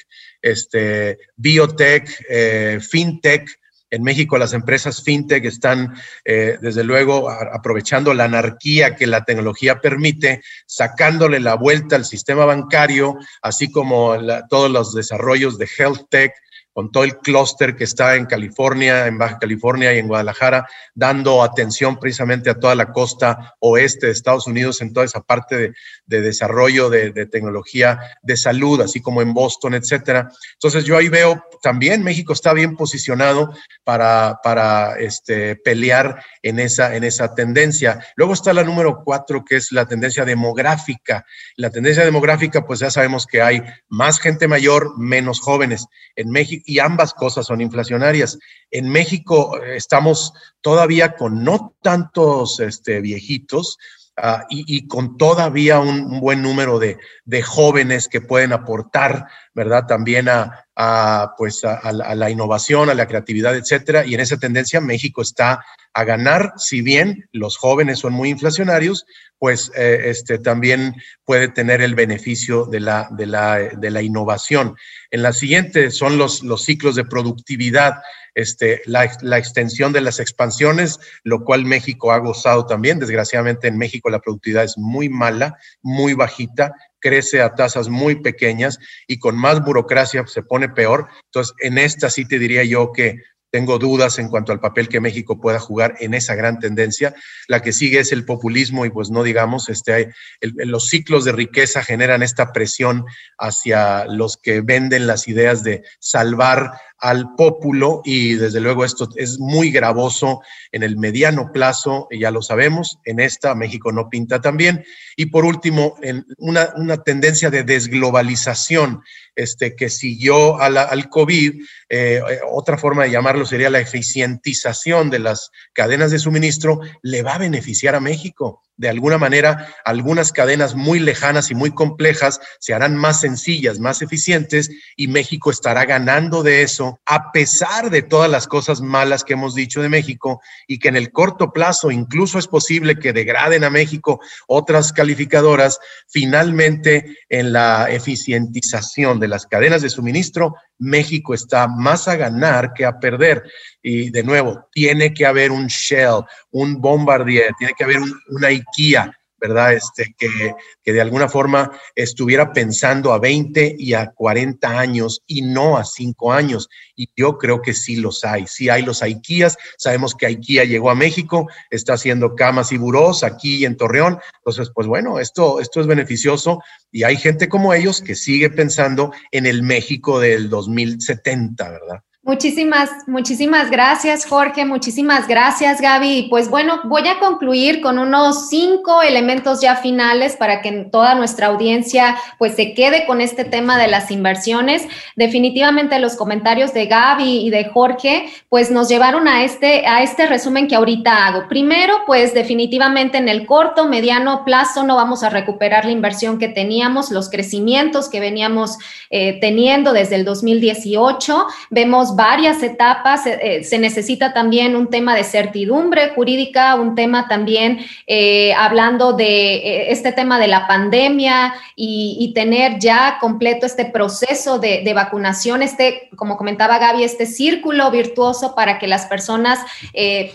este, 0.42 1.18
Biotech, 1.37 2.24
eh, 2.28 2.78
FinTech, 2.80 3.48
en 3.90 4.03
México 4.03 4.38
las 4.38 4.53
empresas 4.53 5.03
fintech 5.03 5.44
están, 5.44 5.94
eh, 6.25 6.59
desde 6.61 6.85
luego, 6.85 7.31
aprovechando 7.31 8.14
la 8.14 8.25
anarquía 8.25 8.96
que 8.96 9.07
la 9.07 9.25
tecnología 9.25 9.81
permite, 9.81 10.42
sacándole 10.66 11.40
la 11.40 11.55
vuelta 11.55 11.96
al 11.96 12.05
sistema 12.05 12.44
bancario, 12.44 13.16
así 13.42 13.70
como 13.70 14.16
todos 14.49 14.70
los 14.70 14.94
desarrollos 14.94 15.59
de 15.59 15.68
health 15.79 16.09
tech, 16.11 16.33
con 16.77 16.92
todo 16.92 17.05
el 17.05 17.16
clúster 17.16 17.75
que 17.75 17.85
está 17.85 18.16
en 18.16 18.27
California, 18.27 19.07
en 19.07 19.16
Baja 19.16 19.38
California 19.38 19.94
y 19.94 19.99
en 19.99 20.09
Guadalajara, 20.09 20.68
dando 20.94 21.42
atención 21.42 21.99
precisamente 21.99 22.51
a 22.51 22.59
toda 22.59 22.75
la 22.75 22.92
costa 22.92 23.55
oeste 23.61 24.05
de 24.05 24.12
Estados 24.12 24.46
Unidos, 24.46 24.83
en 24.83 24.92
toda 24.92 25.07
esa 25.07 25.22
parte 25.22 25.57
de, 25.57 25.72
desarrollo 26.07 26.88
de, 26.90 27.27
tecnología 27.27 27.99
de 28.23 28.37
salud, 28.37 28.81
así 28.81 29.01
como 29.01 29.23
en 29.23 29.35
Boston, 29.35 29.75
etcétera. 29.75 30.31
Entonces 30.55 30.85
yo 30.85 30.97
ahí 30.97 31.09
veo 31.09 31.42
también 31.62 32.03
México 32.03 32.33
está 32.33 32.53
bien 32.53 32.77
posicionado 32.77 33.53
para, 33.85 34.38
para 34.42 34.99
este, 34.99 35.57
pelear 35.57 36.23
en 36.42 36.59
esa, 36.59 36.95
en 36.95 37.05
esa 37.05 37.35
tendencia. 37.35 38.05
Luego 38.16 38.35
está 38.35 38.53
la 38.53 38.64
número 38.64 39.03
cuatro, 39.05 39.45
que 39.45 39.57
es 39.57 39.73
la 39.73 39.87
tendencia 39.87 40.25
demográfica. 40.25 41.25
La 41.57 41.71
tendencia 41.71 42.05
demográfica, 42.05 42.64
pues 42.64 42.81
ya 42.81 42.90
sabemos 42.90 43.27
que 43.27 43.42
hay 43.42 43.62
más 43.88 44.21
gente 44.21 44.49
mayor, 44.49 44.99
menos 44.99 45.40
jóvenes 45.40 45.87
en 46.14 46.31
México 46.31 46.62
y 46.66 46.79
ambas 46.79 47.14
cosas 47.14 47.47
son 47.47 47.61
inflacionarias. 47.61 48.38
En 48.71 48.88
México 48.88 49.61
eh, 49.62 49.77
estamos 49.77 50.33
todavía 50.61 51.14
con 51.14 51.45
no 51.45 51.77
tantos 51.83 52.61
este, 52.61 53.01
viejitos, 53.01 53.79
ah, 54.16 54.46
y, 54.48 54.87
con 54.87 55.16
todavía 55.16 55.81
un, 55.81 56.20
buen 56.20 56.42
número 56.42 56.79
de, 56.79 56.98
jóvenes 57.42 58.09
que 58.09 58.20
pueden 58.20 58.52
aportar, 58.52 59.26
¿verdad? 59.55 59.87
También 59.87 60.29
a, 60.29 61.35
pues 61.37 61.64
a, 61.64 61.92
la 61.92 62.31
innovación, 62.31 62.90
a 62.90 62.94
la 62.94 63.07
creatividad, 63.07 63.57
etcétera. 63.57 64.05
Y 64.07 64.14
en 64.14 64.20
esa 64.20 64.37
tendencia 64.37 64.81
México 64.81 65.22
está 65.22 65.64
a 65.96 66.04
ganar, 66.04 66.52
si 66.59 66.82
bien 66.82 67.26
los 67.32 67.56
jóvenes 67.56 68.00
son 68.00 68.12
muy 68.12 68.28
inflacionarios, 68.28 69.06
pues 69.38 69.72
eh, 69.74 70.11
este, 70.11 70.38
también 70.38 70.94
puede 71.24 71.48
tener 71.48 71.80
el 71.80 71.94
beneficio 71.94 72.66
de 72.66 72.80
la, 72.80 73.09
de 73.12 73.24
la, 73.24 73.56
de 73.56 73.90
la 73.90 74.02
innovación. 74.02 74.76
En 75.11 75.22
la 75.22 75.32
siguiente 75.32 75.90
son 75.90 76.18
los, 76.18 76.42
los 76.42 76.66
ciclos 76.66 76.96
de 76.96 77.06
productividad, 77.06 77.94
este, 78.35 78.82
la, 78.85 79.11
la, 79.22 79.38
extensión 79.38 79.94
de 79.94 80.02
las 80.02 80.20
expansiones, 80.20 81.00
lo 81.24 81.44
cual 81.44 81.64
México 81.64 82.12
ha 82.12 82.18
gozado 82.18 82.66
también. 82.66 82.98
Desgraciadamente 82.98 83.66
en 83.66 83.78
México 83.78 84.11
la 84.11 84.20
productividad 84.20 84.64
es 84.64 84.76
muy 84.76 85.09
mala, 85.09 85.56
muy 85.80 86.12
bajita, 86.12 86.72
crece 87.00 87.40
a 87.40 87.54
tasas 87.54 87.88
muy 87.88 88.16
pequeñas 88.16 88.78
y 89.06 89.18
con 89.18 89.35
más 89.35 89.64
burocracia 89.64 90.26
se 90.26 90.42
pone 90.42 90.68
peor. 90.68 91.09
Entonces, 91.32 91.54
en 91.61 91.78
esta 91.78 92.11
sí 92.11 92.26
te 92.26 92.38
diría 92.38 92.64
yo 92.64 92.92
que 92.92 93.22
tengo 93.57 93.79
dudas 93.79 94.19
en 94.19 94.29
cuanto 94.29 94.53
al 94.53 94.61
papel 94.61 94.87
que 94.87 95.01
México 95.01 95.40
pueda 95.40 95.59
jugar 95.59 95.95
en 96.01 96.12
esa 96.12 96.35
gran 96.35 96.59
tendencia. 96.59 97.14
La 97.49 97.62
que 97.62 97.73
sigue 97.73 98.01
es 98.01 98.12
el 98.12 98.27
populismo 98.27 98.85
y 98.85 98.90
pues 98.90 99.09
no 99.09 99.23
digamos, 99.23 99.71
este, 99.71 100.12
los 100.42 100.88
ciclos 100.88 101.25
de 101.25 101.33
riqueza 101.33 101.83
generan 101.83 102.23
esta 102.23 102.53
presión 102.53 103.07
hacia 103.38 104.05
los 104.09 104.37
que 104.37 104.61
venden 104.61 105.07
las 105.07 105.27
ideas 105.27 105.64
de 105.64 105.85
salvar 106.01 106.73
al 106.98 107.35
pópulo 107.37 108.00
y 108.04 108.35
desde 108.35 108.61
luego 108.61 108.85
esto 108.85 109.09
es 109.16 109.38
muy 109.38 109.70
gravoso 109.70 110.40
en 110.72 110.82
el 110.82 110.96
mediano 110.96 111.52
plazo, 111.52 112.09
ya 112.11 112.30
lo 112.30 112.42
sabemos, 112.42 112.98
en 113.04 113.20
esta 113.20 113.54
México 113.54 113.92
no 113.92 114.09
pinta 114.09 114.40
tan 114.40 114.56
bien. 114.56 114.85
Y 115.16 115.26
por 115.26 115.44
último, 115.44 115.96
en 116.02 116.24
una, 116.38 116.72
una 116.76 117.02
tendencia 117.02 117.50
de 117.50 117.64
desglobalización 117.64 119.02
este, 119.35 119.76
que 119.76 119.90
siguió 119.90 120.59
al 120.59 121.09
COVID, 121.09 121.62
eh, 121.88 122.22
otra 122.50 122.78
forma 122.78 123.04
de 123.04 123.11
llamarlo 123.11 123.44
sería 123.44 123.70
la 123.70 123.80
eficientización 123.80 125.11
de 125.11 125.18
las 125.18 125.50
cadenas 125.72 126.11
de 126.11 126.18
suministro, 126.18 126.80
le 127.02 127.22
va 127.22 127.35
a 127.35 127.38
beneficiar 127.38 127.94
a 127.94 128.00
México 128.00 128.65
de 128.76 128.88
alguna 128.88 129.18
manera 129.18 129.74
algunas 129.84 130.32
cadenas 130.32 130.74
muy 130.74 130.98
lejanas 130.98 131.50
y 131.50 131.54
muy 131.54 131.72
complejas 131.72 132.40
se 132.60 132.74
harán 132.74 132.96
más 132.96 133.20
sencillas, 133.20 133.78
más 133.78 134.02
eficientes 134.02 134.70
y 134.96 135.08
México 135.08 135.50
estará 135.50 135.84
ganando 135.84 136.42
de 136.42 136.62
eso 136.62 137.00
a 137.06 137.32
pesar 137.32 137.90
de 137.90 138.02
todas 138.02 138.30
las 138.30 138.46
cosas 138.46 138.80
malas 138.80 139.24
que 139.24 139.32
hemos 139.32 139.54
dicho 139.54 139.82
de 139.82 139.88
México 139.88 140.40
y 140.66 140.78
que 140.78 140.88
en 140.88 140.96
el 140.96 141.12
corto 141.12 141.52
plazo 141.52 141.90
incluso 141.90 142.38
es 142.38 142.48
posible 142.48 142.98
que 142.98 143.12
degraden 143.12 143.64
a 143.64 143.70
México 143.70 144.20
otras 144.46 144.92
calificadoras, 144.92 145.78
finalmente 146.08 147.16
en 147.28 147.52
la 147.52 147.90
eficientización 147.90 149.20
de 149.20 149.28
las 149.28 149.46
cadenas 149.46 149.82
de 149.82 149.90
suministro, 149.90 150.54
México 150.78 151.34
está 151.34 151.68
más 151.68 152.08
a 152.08 152.16
ganar 152.16 152.72
que 152.72 152.84
a 152.84 152.98
perder. 152.98 153.42
Y 153.82 154.10
de 154.10 154.22
nuevo, 154.22 154.68
tiene 154.72 155.12
que 155.12 155.26
haber 155.26 155.50
un 155.50 155.66
Shell, 155.66 156.24
un 156.50 156.80
Bombardier, 156.80 157.52
tiene 157.58 157.74
que 157.76 157.84
haber 157.84 157.98
una 158.28 158.48
IKEA, 158.48 159.16
¿verdad? 159.46 159.74
Este, 159.74 160.14
que, 160.18 160.54
que, 160.82 160.92
de 160.92 161.00
alguna 161.00 161.28
forma 161.28 161.70
estuviera 161.94 162.52
pensando 162.52 163.12
a 163.12 163.18
20 163.18 163.76
y 163.78 163.94
a 163.94 164.11
40 164.11 164.78
años 164.78 165.22
y 165.26 165.42
no 165.42 165.76
a 165.76 165.85
5 165.85 166.32
años. 166.32 166.68
Y 166.96 167.09
yo 167.16 167.38
creo 167.38 167.62
que 167.62 167.74
sí 167.74 167.96
los 167.96 168.24
hay, 168.24 168.46
sí 168.46 168.68
hay 168.68 168.82
los 168.82 169.02
IKEAs. 169.02 169.56
Sabemos 169.78 170.14
que 170.14 170.26
IKEA 170.26 170.64
llegó 170.64 170.90
a 170.90 170.94
México, 170.94 171.48
está 171.70 171.94
haciendo 171.94 172.35
camas 172.35 172.72
y 172.72 172.78
burós 172.78 173.22
aquí 173.22 173.64
en 173.64 173.76
Torreón. 173.76 174.18
Entonces, 174.38 174.70
pues 174.74 174.87
bueno, 174.88 175.20
esto, 175.20 175.61
esto 175.61 175.80
es 175.80 175.87
beneficioso 175.87 176.61
y 176.90 177.04
hay 177.04 177.16
gente 177.16 177.48
como 177.48 177.72
ellos 177.72 178.00
que 178.00 178.14
sigue 178.14 178.50
pensando 178.50 179.12
en 179.30 179.46
el 179.46 179.62
México 179.62 180.18
del 180.18 180.48
2070, 180.48 181.70
¿verdad? 181.70 182.06
Muchísimas, 182.26 182.90
muchísimas 183.06 183.70
gracias, 183.70 184.26
Jorge. 184.26 184.64
Muchísimas 184.64 185.28
gracias, 185.28 185.80
Gaby. 185.80 186.26
Pues 186.28 186.50
bueno, 186.50 186.80
voy 186.82 187.06
a 187.06 187.20
concluir 187.20 187.80
con 187.80 188.00
unos 188.00 188.48
cinco 188.48 189.00
elementos 189.00 189.60
ya 189.60 189.76
finales 189.76 190.34
para 190.34 190.60
que 190.60 190.72
toda 190.90 191.14
nuestra 191.14 191.46
audiencia 191.46 192.16
pues 192.36 192.56
se 192.56 192.74
quede 192.74 193.06
con 193.06 193.20
este 193.20 193.44
tema 193.44 193.78
de 193.78 193.86
las 193.86 194.10
inversiones. 194.10 194.88
Definitivamente 195.14 196.00
los 196.00 196.16
comentarios 196.16 196.74
de 196.74 196.86
Gaby 196.86 197.46
y 197.46 197.50
de 197.50 197.66
Jorge 197.66 198.26
pues 198.48 198.72
nos 198.72 198.88
llevaron 198.88 199.28
a 199.28 199.44
este, 199.44 199.86
a 199.86 200.02
este 200.02 200.26
resumen 200.26 200.66
que 200.66 200.74
ahorita 200.74 201.28
hago. 201.28 201.46
Primero, 201.46 201.94
pues 202.08 202.34
definitivamente 202.34 203.18
en 203.18 203.28
el 203.28 203.46
corto, 203.46 203.86
mediano 203.86 204.44
plazo 204.44 204.82
no 204.82 204.96
vamos 204.96 205.22
a 205.22 205.30
recuperar 205.30 205.84
la 205.84 205.92
inversión 205.92 206.40
que 206.40 206.48
teníamos, 206.48 207.12
los 207.12 207.30
crecimientos 207.30 208.08
que 208.08 208.18
veníamos 208.18 208.78
eh, 209.10 209.38
teniendo 209.40 209.92
desde 209.92 210.16
el 210.16 210.24
2018. 210.24 211.46
Vemos 211.70 212.15
varias 212.16 212.62
etapas. 212.62 213.26
Eh, 213.26 213.38
eh, 213.40 213.64
se 213.64 213.79
necesita 213.79 214.33
también 214.33 214.74
un 214.74 214.88
tema 214.88 215.14
de 215.14 215.22
certidumbre 215.22 216.11
jurídica, 216.14 216.74
un 216.74 216.94
tema 216.94 217.29
también 217.29 217.79
eh, 218.07 218.55
hablando 218.55 219.12
de 219.12 219.90
este 219.92 220.12
tema 220.12 220.38
de 220.38 220.48
la 220.48 220.66
pandemia 220.66 221.55
y, 221.76 222.33
tener 222.35 222.79
ya 222.79 223.16
completo 223.18 223.64
este 223.64 223.87
proceso 223.87 224.59
de, 224.59 224.92
vacunación, 224.94 225.62
este, 225.62 226.11
como 226.16 226.37
comentaba 226.37 226.79
Gaby, 226.79 227.02
este 227.02 227.24
círculo 227.24 227.90
virtuoso 227.90 228.55
para 228.55 228.79
que 228.79 228.87
las 228.87 229.07
personas 229.07 229.61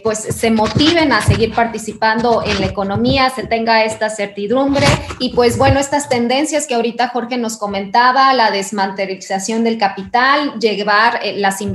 pues 0.04 0.20
se 0.20 0.50
motiven 0.50 1.12
a 1.12 1.22
seguir 1.22 1.54
participando 1.54 2.44
en 2.44 2.60
la 2.60 2.68
economía, 2.68 3.30
se 3.30 3.46
tenga 3.46 3.84
esta 3.84 4.10
certidumbre 4.10 4.86
y 5.20 5.34
pues 5.34 5.58
bueno, 5.58 5.80
estas 5.80 6.10
tendencias 6.10 6.66
que 6.66 6.74
ahorita 6.74 7.10
Jorge 7.10 7.38
nos 7.38 7.58
comentaba, 7.58 8.34
la 8.34 8.50
desmantelización 8.50 9.64
del 9.64 9.78
capital, 9.78 10.60
llevar 10.60 11.20
las 11.36 11.62
inversiones 11.62 11.71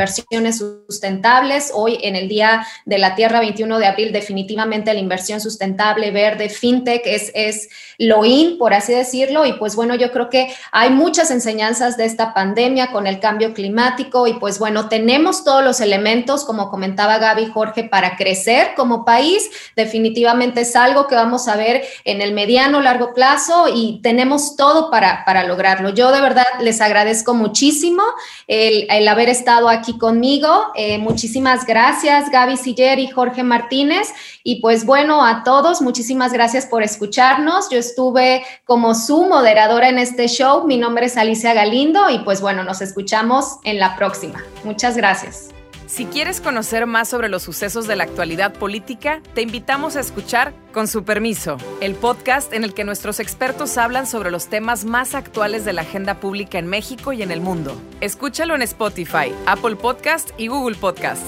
sustentables. 0.52 1.70
Hoy, 1.74 1.98
en 2.02 2.16
el 2.16 2.28
Día 2.28 2.66
de 2.84 2.98
la 2.98 3.14
Tierra, 3.14 3.40
21 3.40 3.78
de 3.78 3.86
abril, 3.86 4.12
definitivamente 4.12 4.92
la 4.92 5.00
inversión 5.00 5.40
sustentable, 5.40 6.10
verde, 6.10 6.48
fintech 6.48 7.02
es, 7.06 7.30
es 7.34 7.68
lo 7.98 8.24
in, 8.24 8.58
por 8.58 8.74
así 8.74 8.92
decirlo. 8.92 9.46
Y 9.46 9.54
pues 9.54 9.76
bueno, 9.76 9.94
yo 9.94 10.12
creo 10.12 10.28
que 10.28 10.54
hay 10.72 10.90
muchas 10.90 11.30
enseñanzas 11.30 11.96
de 11.96 12.04
esta 12.04 12.34
pandemia 12.34 12.92
con 12.92 13.06
el 13.06 13.20
cambio 13.20 13.54
climático 13.54 14.26
y 14.26 14.34
pues 14.34 14.58
bueno, 14.58 14.88
tenemos 14.88 15.44
todos 15.44 15.64
los 15.64 15.80
elementos, 15.80 16.44
como 16.44 16.70
comentaba 16.70 17.18
Gaby 17.18 17.46
Jorge, 17.46 17.84
para 17.84 18.16
crecer 18.16 18.74
como 18.76 19.04
país. 19.04 19.50
Definitivamente 19.74 20.62
es 20.62 20.76
algo 20.76 21.06
que 21.06 21.14
vamos 21.14 21.48
a 21.48 21.56
ver 21.56 21.84
en 22.04 22.22
el 22.22 22.32
mediano, 22.32 22.80
largo 22.80 23.14
plazo 23.14 23.66
y 23.72 24.00
tenemos 24.02 24.56
todo 24.56 24.90
para, 24.90 25.24
para 25.24 25.44
lograrlo. 25.44 25.90
Yo 25.90 26.12
de 26.12 26.20
verdad 26.20 26.46
les 26.60 26.80
agradezco 26.80 27.34
muchísimo 27.34 28.02
el, 28.46 28.86
el 28.90 29.08
haber 29.08 29.28
estado 29.28 29.68
aquí 29.86 29.98
conmigo. 29.98 30.72
Eh, 30.74 30.98
muchísimas 30.98 31.64
gracias, 31.64 32.30
Gaby 32.30 32.56
Siller 32.56 32.98
y 32.98 33.06
Jorge 33.06 33.44
Martínez. 33.44 34.12
Y 34.42 34.60
pues 34.60 34.84
bueno, 34.84 35.24
a 35.24 35.44
todos, 35.44 35.80
muchísimas 35.80 36.32
gracias 36.32 36.66
por 36.66 36.82
escucharnos. 36.82 37.70
Yo 37.70 37.78
estuve 37.78 38.42
como 38.64 38.94
su 38.94 39.26
moderadora 39.26 39.88
en 39.88 39.98
este 39.98 40.26
show. 40.26 40.66
Mi 40.66 40.76
nombre 40.76 41.06
es 41.06 41.16
Alicia 41.16 41.54
Galindo 41.54 42.10
y 42.10 42.18
pues 42.20 42.40
bueno, 42.40 42.64
nos 42.64 42.82
escuchamos 42.82 43.58
en 43.62 43.78
la 43.78 43.96
próxima. 43.96 44.42
Muchas 44.64 44.96
gracias. 44.96 45.55
Si 45.86 46.04
quieres 46.06 46.40
conocer 46.40 46.84
más 46.86 47.08
sobre 47.08 47.28
los 47.28 47.44
sucesos 47.44 47.86
de 47.86 47.94
la 47.94 48.02
actualidad 48.02 48.52
política, 48.52 49.22
te 49.34 49.42
invitamos 49.42 49.94
a 49.94 50.00
escuchar 50.00 50.52
Con 50.72 50.88
su 50.88 51.04
permiso, 51.04 51.58
el 51.80 51.94
podcast 51.94 52.52
en 52.52 52.64
el 52.64 52.74
que 52.74 52.82
nuestros 52.82 53.20
expertos 53.20 53.78
hablan 53.78 54.08
sobre 54.08 54.32
los 54.32 54.48
temas 54.48 54.84
más 54.84 55.14
actuales 55.14 55.64
de 55.64 55.72
la 55.72 55.82
agenda 55.82 56.18
pública 56.18 56.58
en 56.58 56.66
México 56.66 57.12
y 57.12 57.22
en 57.22 57.30
el 57.30 57.40
mundo. 57.40 57.80
Escúchalo 58.00 58.56
en 58.56 58.62
Spotify, 58.62 59.32
Apple 59.46 59.76
Podcast 59.76 60.30
y 60.36 60.48
Google 60.48 60.76
Podcast. 60.76 61.22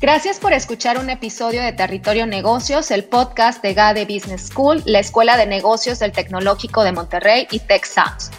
Gracias 0.00 0.40
por 0.40 0.54
escuchar 0.54 0.98
un 0.98 1.10
episodio 1.10 1.62
de 1.62 1.72
Territorio 1.74 2.26
Negocios, 2.26 2.90
el 2.90 3.04
podcast 3.04 3.62
de 3.62 3.74
GADE 3.74 4.06
Business 4.06 4.46
School, 4.46 4.82
la 4.86 5.00
Escuela 5.00 5.36
de 5.36 5.46
Negocios 5.46 5.98
del 5.98 6.12
Tecnológico 6.12 6.82
de 6.82 6.92
Monterrey 6.92 7.46
y 7.50 7.60
Tech 7.60 7.84
Sounds. 7.84 8.30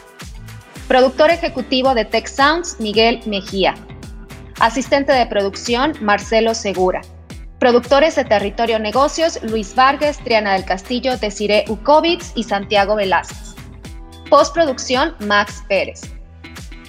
Productor 0.87 1.31
ejecutivo 1.31 1.95
de 1.95 2.03
Tech 2.03 2.27
Sounds, 2.27 2.77
Miguel 2.79 3.21
Mejía. 3.25 3.73
Asistente 4.59 5.13
de 5.13 5.25
producción, 5.25 5.93
Marcelo 6.01 6.53
Segura. 6.53 7.01
Productores 7.57 8.15
de 8.15 8.25
Territorio 8.25 8.79
Negocios, 8.79 9.39
Luis 9.43 9.73
Vargas, 9.75 10.19
Triana 10.19 10.53
del 10.53 10.65
Castillo, 10.65 11.15
Desiree 11.17 11.63
Ukovitz 11.69 12.33
y 12.35 12.43
Santiago 12.43 12.95
Velázquez. 12.95 13.55
Postproducción, 14.29 15.15
Max 15.19 15.63
Pérez. 15.69 16.01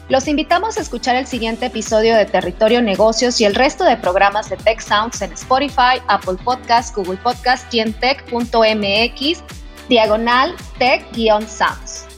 Los 0.08 0.26
invitamos 0.26 0.76
a 0.76 0.80
escuchar 0.80 1.14
el 1.14 1.26
siguiente 1.26 1.66
episodio 1.66 2.16
de 2.16 2.26
Territorio 2.26 2.82
Negocios 2.82 3.40
y 3.40 3.44
el 3.44 3.54
resto 3.54 3.84
de 3.84 3.96
programas 3.96 4.50
de 4.50 4.56
Tech 4.56 4.80
Sounds 4.80 5.22
en 5.22 5.32
Spotify, 5.32 6.02
Apple 6.08 6.36
Podcasts, 6.44 6.94
Google 6.94 7.18
Podcasts 7.18 7.72
y 7.72 7.78
en 7.78 7.92
tech.mx, 7.92 9.42
diagonal 9.88 10.54
tech-sounds. 10.78 12.13